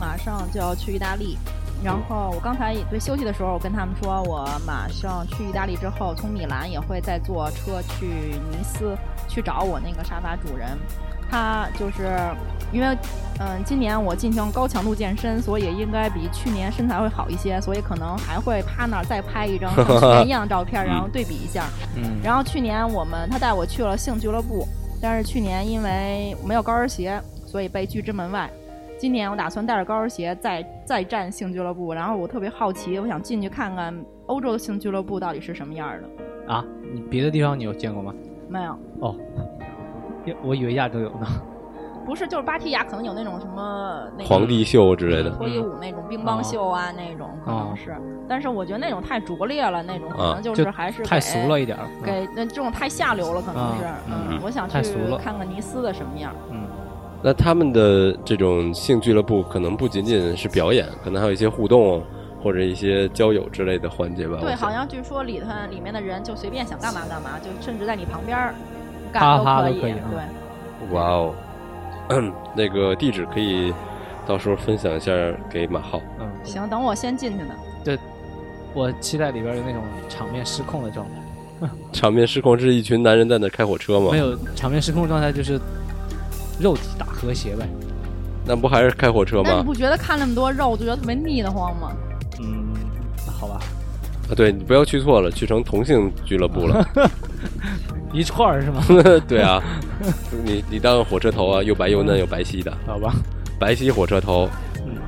[0.00, 1.36] 马上就要去意大利。
[1.82, 8.06] 然后我刚才也对休息的时候，我跟他们说，我马上去意大利之后，从米兰也会再坐车去
[8.50, 8.96] 尼斯
[9.28, 10.78] 去找我那个沙发主人。
[11.30, 12.14] 他就是
[12.72, 12.94] 因为，
[13.40, 21.64] 嗯，今年我进行高强度健身，所以应该比去年身材会好一些，所以可能还会趴那儿再拍一张跟去年一样的照片，然后对比一下。
[21.96, 22.20] 嗯。
[22.22, 24.68] 然后去年我们他带我去了性俱乐部，
[25.00, 28.50] 但是去年因为没有高跟鞋，所以被拒之门外。
[29.02, 33.92] 今年我打算带着高跟鞋再再战性俱乐部，然后我特别好奇，我想进去看看
[34.26, 36.54] 欧洲的性俱乐部到底是什么样的。
[36.54, 38.14] 啊，你别的地方你有见过吗？
[38.48, 38.78] 没有。
[39.00, 39.16] 哦，
[40.44, 41.26] 我以为亚洲有呢。
[42.06, 47.96] 不是，就是芭提雅可能有那种什么皇帝秀之类的脱衣舞那种乒乓秀啊，那种可能是。
[48.28, 51.76] 但是我觉得那种太拙劣了，那种可能就是还是太俗了一点。
[52.04, 53.84] 给那这种太下流了，可能是。
[54.06, 56.32] 嗯，我想去看看尼斯的什么样。
[56.52, 56.61] 嗯。
[57.22, 62.02] 那他们的这种性俱乐部可能不仅仅是表演，可能还有一些互动
[62.42, 64.38] 或者一些交友之类的环节吧。
[64.40, 68.52] 对，好像据说里头里面的人就随便想干嘛干嘛，就甚至在你旁边
[69.12, 69.92] 干都可以。
[69.92, 70.92] 对。
[70.92, 71.34] 哇哦。
[72.08, 73.72] 嗯， 那个地址可以
[74.26, 75.12] 到时候分享一下
[75.48, 76.02] 给马浩。
[76.18, 77.54] 嗯，行，等我先进去呢。
[77.84, 77.96] 对，
[78.74, 81.12] 我期待里边有那种场面失控的状态。
[81.92, 84.08] 场面失控是一群男人在那开火车吗？
[84.10, 85.60] 没有，场面失控状态就是
[86.62, 87.68] 肉体打和谐呗。
[88.44, 89.50] 那不还是开火车吗？
[89.50, 91.92] 那你不觉得看那么多肉就觉得特别腻得慌吗？
[92.40, 92.68] 嗯，
[93.38, 93.60] 好吧。
[94.28, 96.86] 啊，对你不要去错了，去成同性俱乐部了。
[98.12, 98.82] 一串儿是吗？
[99.26, 99.62] 对啊，
[100.44, 103.14] 你你当火车头啊，又白又嫩又白皙的，好吧？
[103.58, 104.48] 白皙火车头，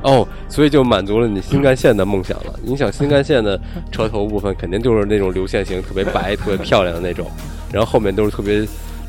[0.02, 2.58] 哦，所以就满足了你新干线的梦想了。
[2.62, 7.30] 你想新干线的车头部分肯定就是那种流线型，特别白、特别漂亮的那种，
[7.72, 8.66] 然后后面都是特别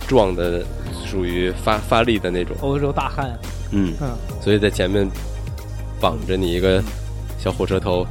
[0.08, 0.64] 壮的，
[1.06, 3.32] 属于发发力的那种欧洲大汉。
[3.72, 4.10] 嗯嗯，
[4.42, 5.10] 所以在前面
[6.00, 6.82] 绑着你一个
[7.38, 8.06] 小火车头，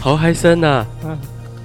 [0.00, 0.86] 好嗨森呐！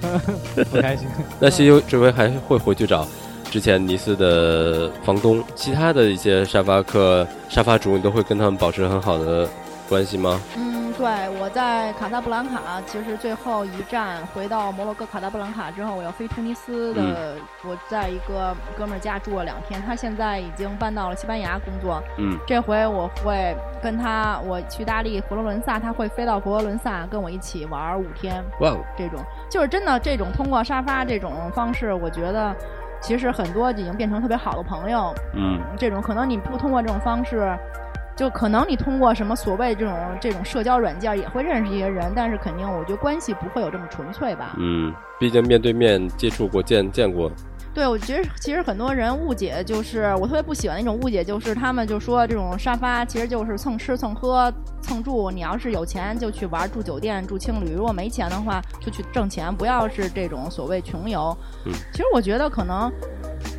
[0.54, 1.06] 不开心。
[1.40, 3.06] 那西游这回还会回去找？
[3.50, 9.48] 之前尼斯的房东，其他的一些沙发客、沙发主，你都会跟他们保持很好的
[9.88, 10.38] 关系吗？
[10.56, 11.06] 嗯，对，
[11.40, 17.36] 我在卡萨布兰卡，其实最后一站回到摩洛哥卡萨布兰卡之后，我要飞突尼斯的。
[17.64, 22.02] 我在一个哥们儿家住了两天，他现在已经搬到了西班牙工作。
[22.18, 28.44] 嗯，这回我会跟他，我去意大利佛罗伦萨，他会飞到佛罗伦萨跟我一起玩五天。
[28.60, 32.52] 哇哦，这种就是真的，这种通过沙发这种方式，我觉得。
[33.00, 37.56] 其实很多已经变成特别好的朋友，嗯，这种可能你不通过这种方式，
[38.18, 44.56] 就可能你通过什么所谓这种这种社交软件也会认识一些人，但是肯定我觉得关系不会有这么纯粹吧。
[44.58, 47.30] 嗯，毕竟面对面接触过、见见过。
[47.78, 54.52] 对，我觉得其实很多人误解，就是我特别不喜欢那种误解，就是他们就说这种沙发其实就是蹭吃蹭喝
[54.82, 61.32] 蹭住，你要是有钱就去玩住酒店住青旅，如果没钱的话就去挣钱，不要是这种所谓穷游。
[61.66, 62.90] 嗯，其实我觉得可能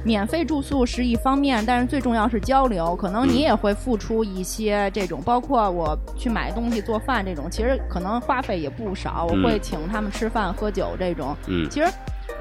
[0.03, 11.33] 免费住宿是一方面，但是最重要是交流，可能你也会付出一些这种，包括我去买东西做饭这种，其实可能花费也不少，我会请他们吃饭喝酒这种。
[11.47, 11.89] 嗯，其实。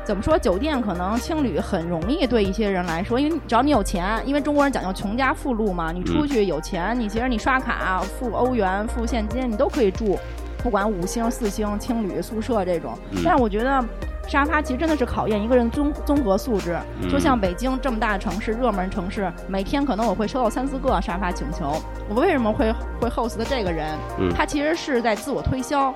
[0.09, 0.38] 怎么说？
[0.38, 5.92] 酒店可能青旅很容易对一些人来说，因为只要你有钱，因为中国人讲究穷家富路嘛。
[5.92, 10.18] 你出去有钱，你其实你刷卡付欧元、付现金，你都可以住，
[10.62, 12.96] 不管五星、四星青旅宿舍这种。
[13.22, 13.84] 但是我觉得
[14.26, 16.78] 沙发其实真的是考验一个人综综合素质。
[17.11, 21.76] 就像北京这么大的城市，热门城市，每天可能我会收到三四个沙发请求。
[22.09, 23.94] 我为什么会会 host 的这个人？
[24.34, 25.92] 他其实是在自我推销，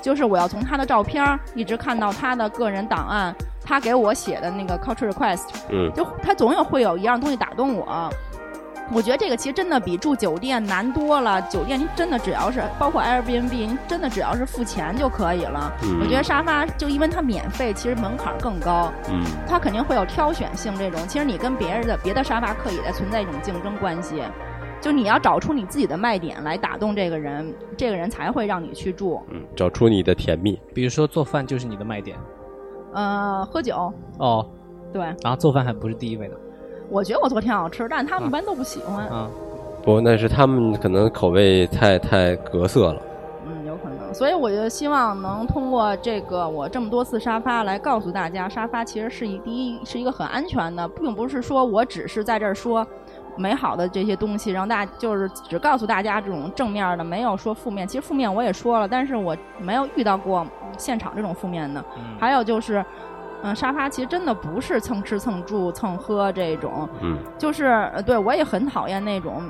[0.00, 3.36] 就是我要从他的照片一直看到他的个人档案。
[3.70, 8.10] 他给我写的那个 culture request，嗯，就他总有会有一样东西打动我。
[8.92, 11.40] 我觉得这个其实真的比住酒店难多了。
[11.42, 15.72] 酒店您真的只要是包括 Airbnb，您真的只要是付钱就可以了。
[16.02, 18.92] 我觉得沙发就因为它免费，其实门槛更高。
[19.08, 21.00] 嗯，它肯定会有挑选性这种。
[21.06, 24.20] 其实你跟别人的别的沙发客也在存在一种竞争关系。
[24.80, 29.22] 就你要找出你自己的卖点来打动这个人，这个人才会让你去住。
[29.30, 30.60] 嗯，找出你的甜蜜。
[30.74, 32.18] 比如说做饭就是你的卖点。
[32.92, 34.46] 呃，喝酒哦，
[34.92, 36.34] 对，然后做饭还不是第一位的。
[36.88, 39.06] 我觉得我做挺好吃，但是他们一般都不喜欢。
[39.06, 39.28] 啊，
[39.82, 43.02] 不，那是他们可能口味太太格色了。
[43.46, 44.12] 嗯，有可能。
[44.12, 52.86] 所以我就希望能通过这个我这么多次沙发来告诉大家，沙发其实是一第一是一个很安全的，并不是说我只是在这儿说。
[53.40, 57.88] 美好的这些东西，让大就是只告诉大家这种正面的，没有说负面。
[57.88, 61.82] 其实负面我也说了，但是我没有遇到过现场这种负面的。
[62.18, 62.84] 还有就是，
[63.42, 66.86] 嗯，沙发其实真的不是蹭吃蹭住蹭喝这种。
[67.00, 67.16] 嗯。
[67.38, 69.42] 就是对我也很讨厌那种，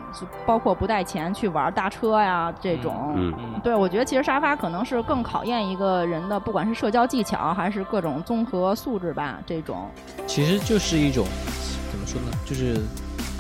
[0.47, 3.13] 包括不带钱去玩大车呀这种。
[3.17, 3.61] 嗯嗯。
[3.65, 9.41] 对，我觉得其实沙发可能是更考验一个人的，不管是社交技巧还是各种综合素质吧。
[9.45, 9.89] 这种。
[10.29, 11.27] 其实就是一种
[11.91, 12.31] 怎么说呢？
[12.47, 12.81] 就是。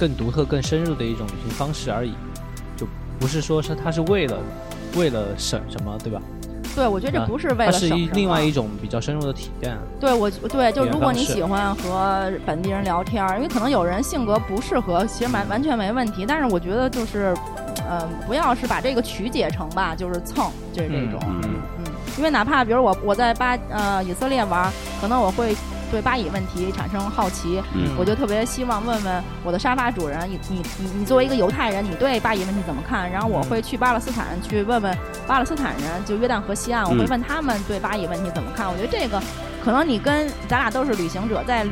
[0.00, 2.14] 更独特、更深入的一种旅行方式而已，
[2.74, 2.86] 就
[3.18, 4.38] 不是说是它是为了
[4.96, 6.22] 为了省什么，对吧？
[6.74, 9.76] 对，我觉得这不是为了它是另外一种比较深入的体验。
[10.00, 16.24] 对，我对，就如果你喜欢和本地人聊天，因为可能有人性格不适合，其实完完全没问题。
[16.26, 17.36] 但是我觉得就是，
[17.86, 21.42] 呃，不要是把这个曲解成吧，就是蹭，就是这种，嗯
[21.78, 21.84] 嗯，
[22.16, 25.54] 因为哪怕比如我我在巴呃以色列玩，可能我会。
[25.90, 27.62] 对巴以问题产生好奇，
[27.98, 33.10] 我就特别希望问问我的沙发主人，你你你你作为一个犹太人，你对巴以问题怎么看？
[33.10, 38.68] 然后我会去巴勒斯坦去问问巴勒斯坦人，就约旦河西岸，我会问他们对巴以问题怎么看。
[38.70, 39.20] 我觉得这个
[39.64, 41.66] 可能你跟咱俩都是旅行者，在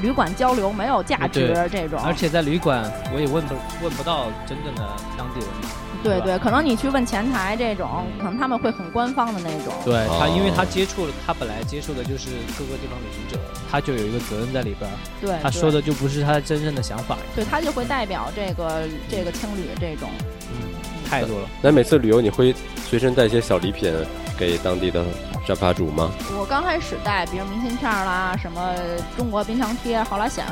[0.00, 2.82] 旅馆交流没有价值这种，而且在旅馆
[3.14, 4.82] 我也问不问不到真正的
[5.16, 5.48] 当地人。
[6.04, 9.72] 对对，可能你去问前台这种，可能他们会很官方的那种。
[9.84, 12.28] 对他，因为他接触了，他本来接触的就是
[12.58, 13.38] 各个地方旅行者，
[13.70, 14.90] 他就有一个责任在里边。
[15.20, 17.16] 对，他说的就不是他真正的想法。
[17.34, 20.10] 对他就会代表这个这个青旅这种
[20.52, 20.68] 嗯
[21.08, 21.48] 态度了。
[21.62, 22.54] 那每次旅游你会
[22.86, 23.90] 随身带一些小礼品
[24.36, 25.02] 给当地的
[25.48, 26.10] 沙发主吗？
[26.38, 28.74] 我刚开始带，比如明信片啦，什么
[29.16, 30.44] 中国冰箱贴，后来想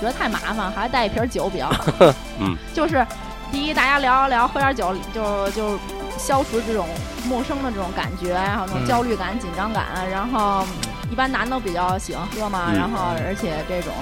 [0.00, 1.84] 觉得太麻烦，还带一瓶酒比较好。
[2.38, 3.04] 嗯，就是。
[3.52, 5.78] 第一，大家聊一聊，喝点酒，就就
[6.16, 6.88] 消除这种
[7.28, 9.84] 陌生的这种感觉，然后那种焦虑感、紧张感。
[10.10, 10.64] 然后
[11.10, 13.92] 一般男的比较喜欢喝嘛，然后而且这种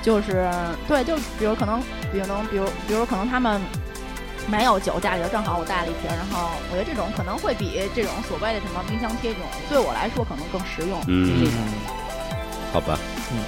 [0.00, 0.48] 就是
[0.86, 1.80] 对，就比如可能，
[2.12, 3.60] 比如能，比如比如可能他们
[4.46, 11.02] 没有酒，家里头正好我带了一瓶，然后我觉得这种可能会比这种所谓的什么冰箱贴这种，对我来说可能更实用。
[11.08, 11.50] 嗯，
[12.72, 12.96] 好吧。
[13.32, 13.42] 嗯，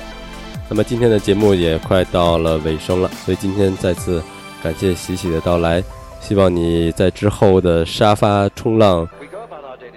[0.69, 4.21] 那么今天的节目也快到了尾声了，所以今天再次。
[4.67, 5.81] 感谢喜喜的到来，
[6.21, 9.09] 希望你在之后的沙发冲浪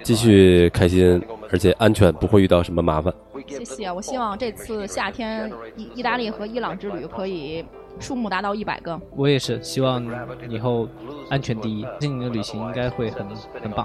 [0.00, 3.12] 继续开心，而且安全，不会遇到什么麻烦。
[3.48, 7.64] 谢谢，我希望这次夏天意意大利和伊朗之旅可以
[7.98, 8.96] 数目达到一百个。
[9.16, 10.06] 我也是，希望
[10.48, 10.88] 以后
[11.28, 13.26] 安全第一，今年的旅行应该会很
[13.60, 13.84] 很棒。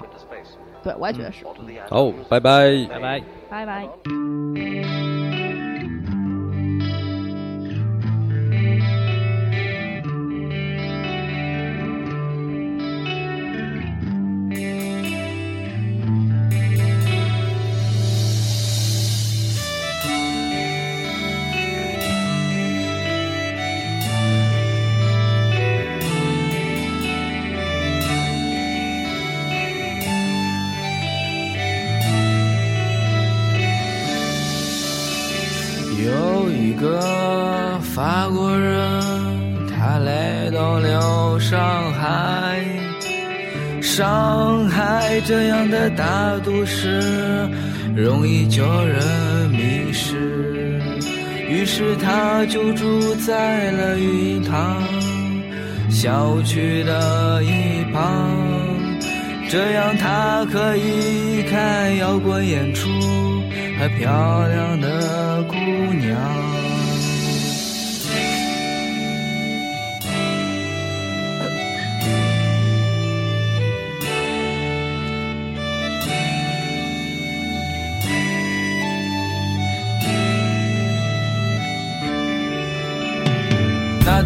[0.84, 1.44] 对，我也觉得是。
[1.90, 5.25] 好，拜拜，拜拜，拜拜。
[46.78, 47.48] 是
[47.96, 50.78] 容易叫人迷失，
[51.48, 54.82] 于是他就住在了云塘
[55.88, 58.30] 小区的一旁，
[59.48, 62.90] 这样他可以看摇滚演出
[63.78, 64.75] 还漂亮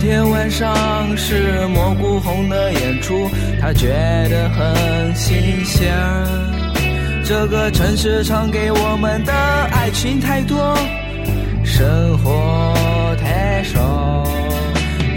[0.01, 3.29] 天晚上是蘑菇红的演出，
[3.61, 3.89] 他觉
[4.31, 5.95] 得很新鲜。
[7.23, 9.33] 这个城市唱给我们的
[9.71, 10.75] 爱情太多，
[11.63, 14.27] 生活太少。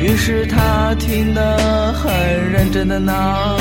[0.02, 2.12] 于是他听得很
[2.52, 3.58] 认真的闹，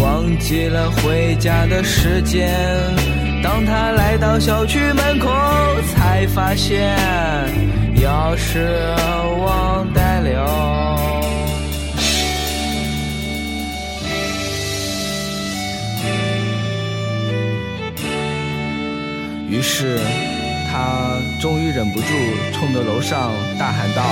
[0.00, 2.48] 忘记了回家的时间。
[3.42, 5.28] 当他来到小区门口，
[5.92, 6.96] 才发现
[7.96, 8.60] 钥匙
[9.44, 9.81] 忘。
[19.48, 20.00] 于是
[20.70, 22.06] 他终于忍不住，
[22.52, 24.02] 冲着楼上大喊道：“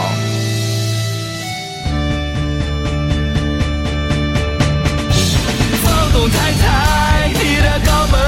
[5.83, 8.20] 房东太太，你的高门。”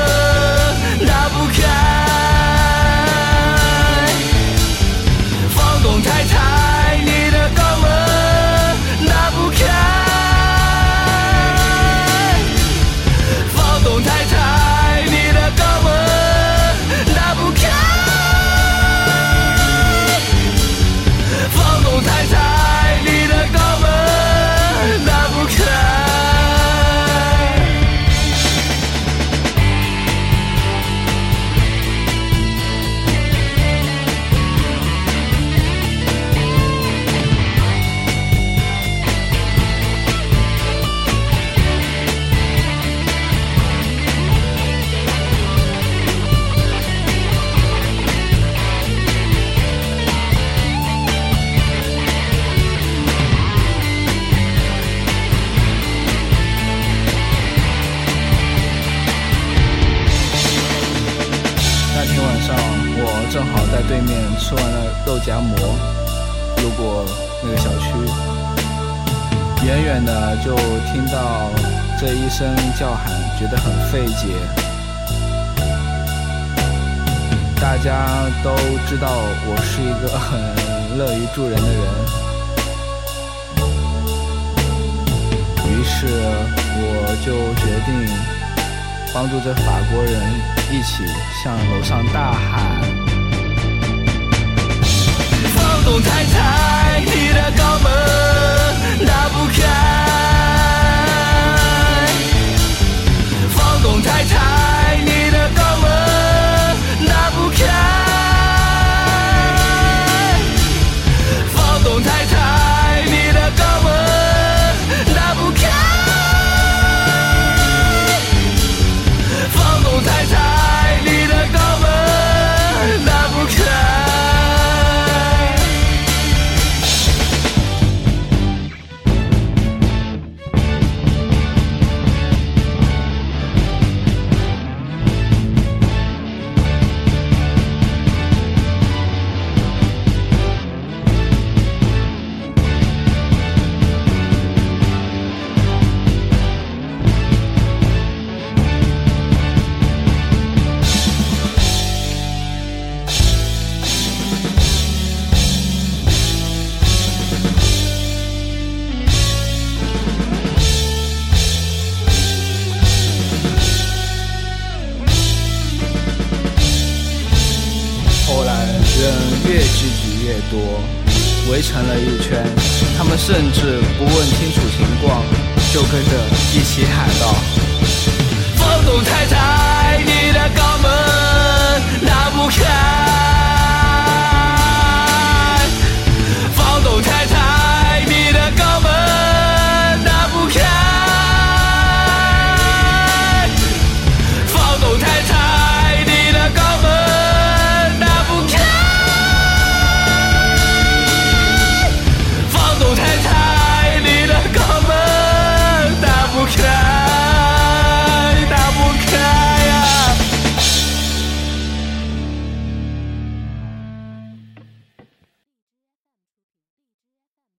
[1.06, 1.60] 打不开，
[72.32, 74.28] 声叫喊，觉得很费解。
[77.60, 78.06] 大家
[78.42, 78.56] 都
[78.88, 79.06] 知道
[79.44, 80.40] 我是一个很
[80.96, 81.84] 乐于助人的人，
[85.68, 86.06] 于是
[86.80, 87.26] 我就
[87.60, 87.92] 决定
[89.12, 90.18] 帮助这法国人
[90.70, 91.04] 一起
[91.44, 92.80] 向楼上大喊。
[95.54, 97.86] 房东太太，你的高门
[99.06, 100.31] 打不开。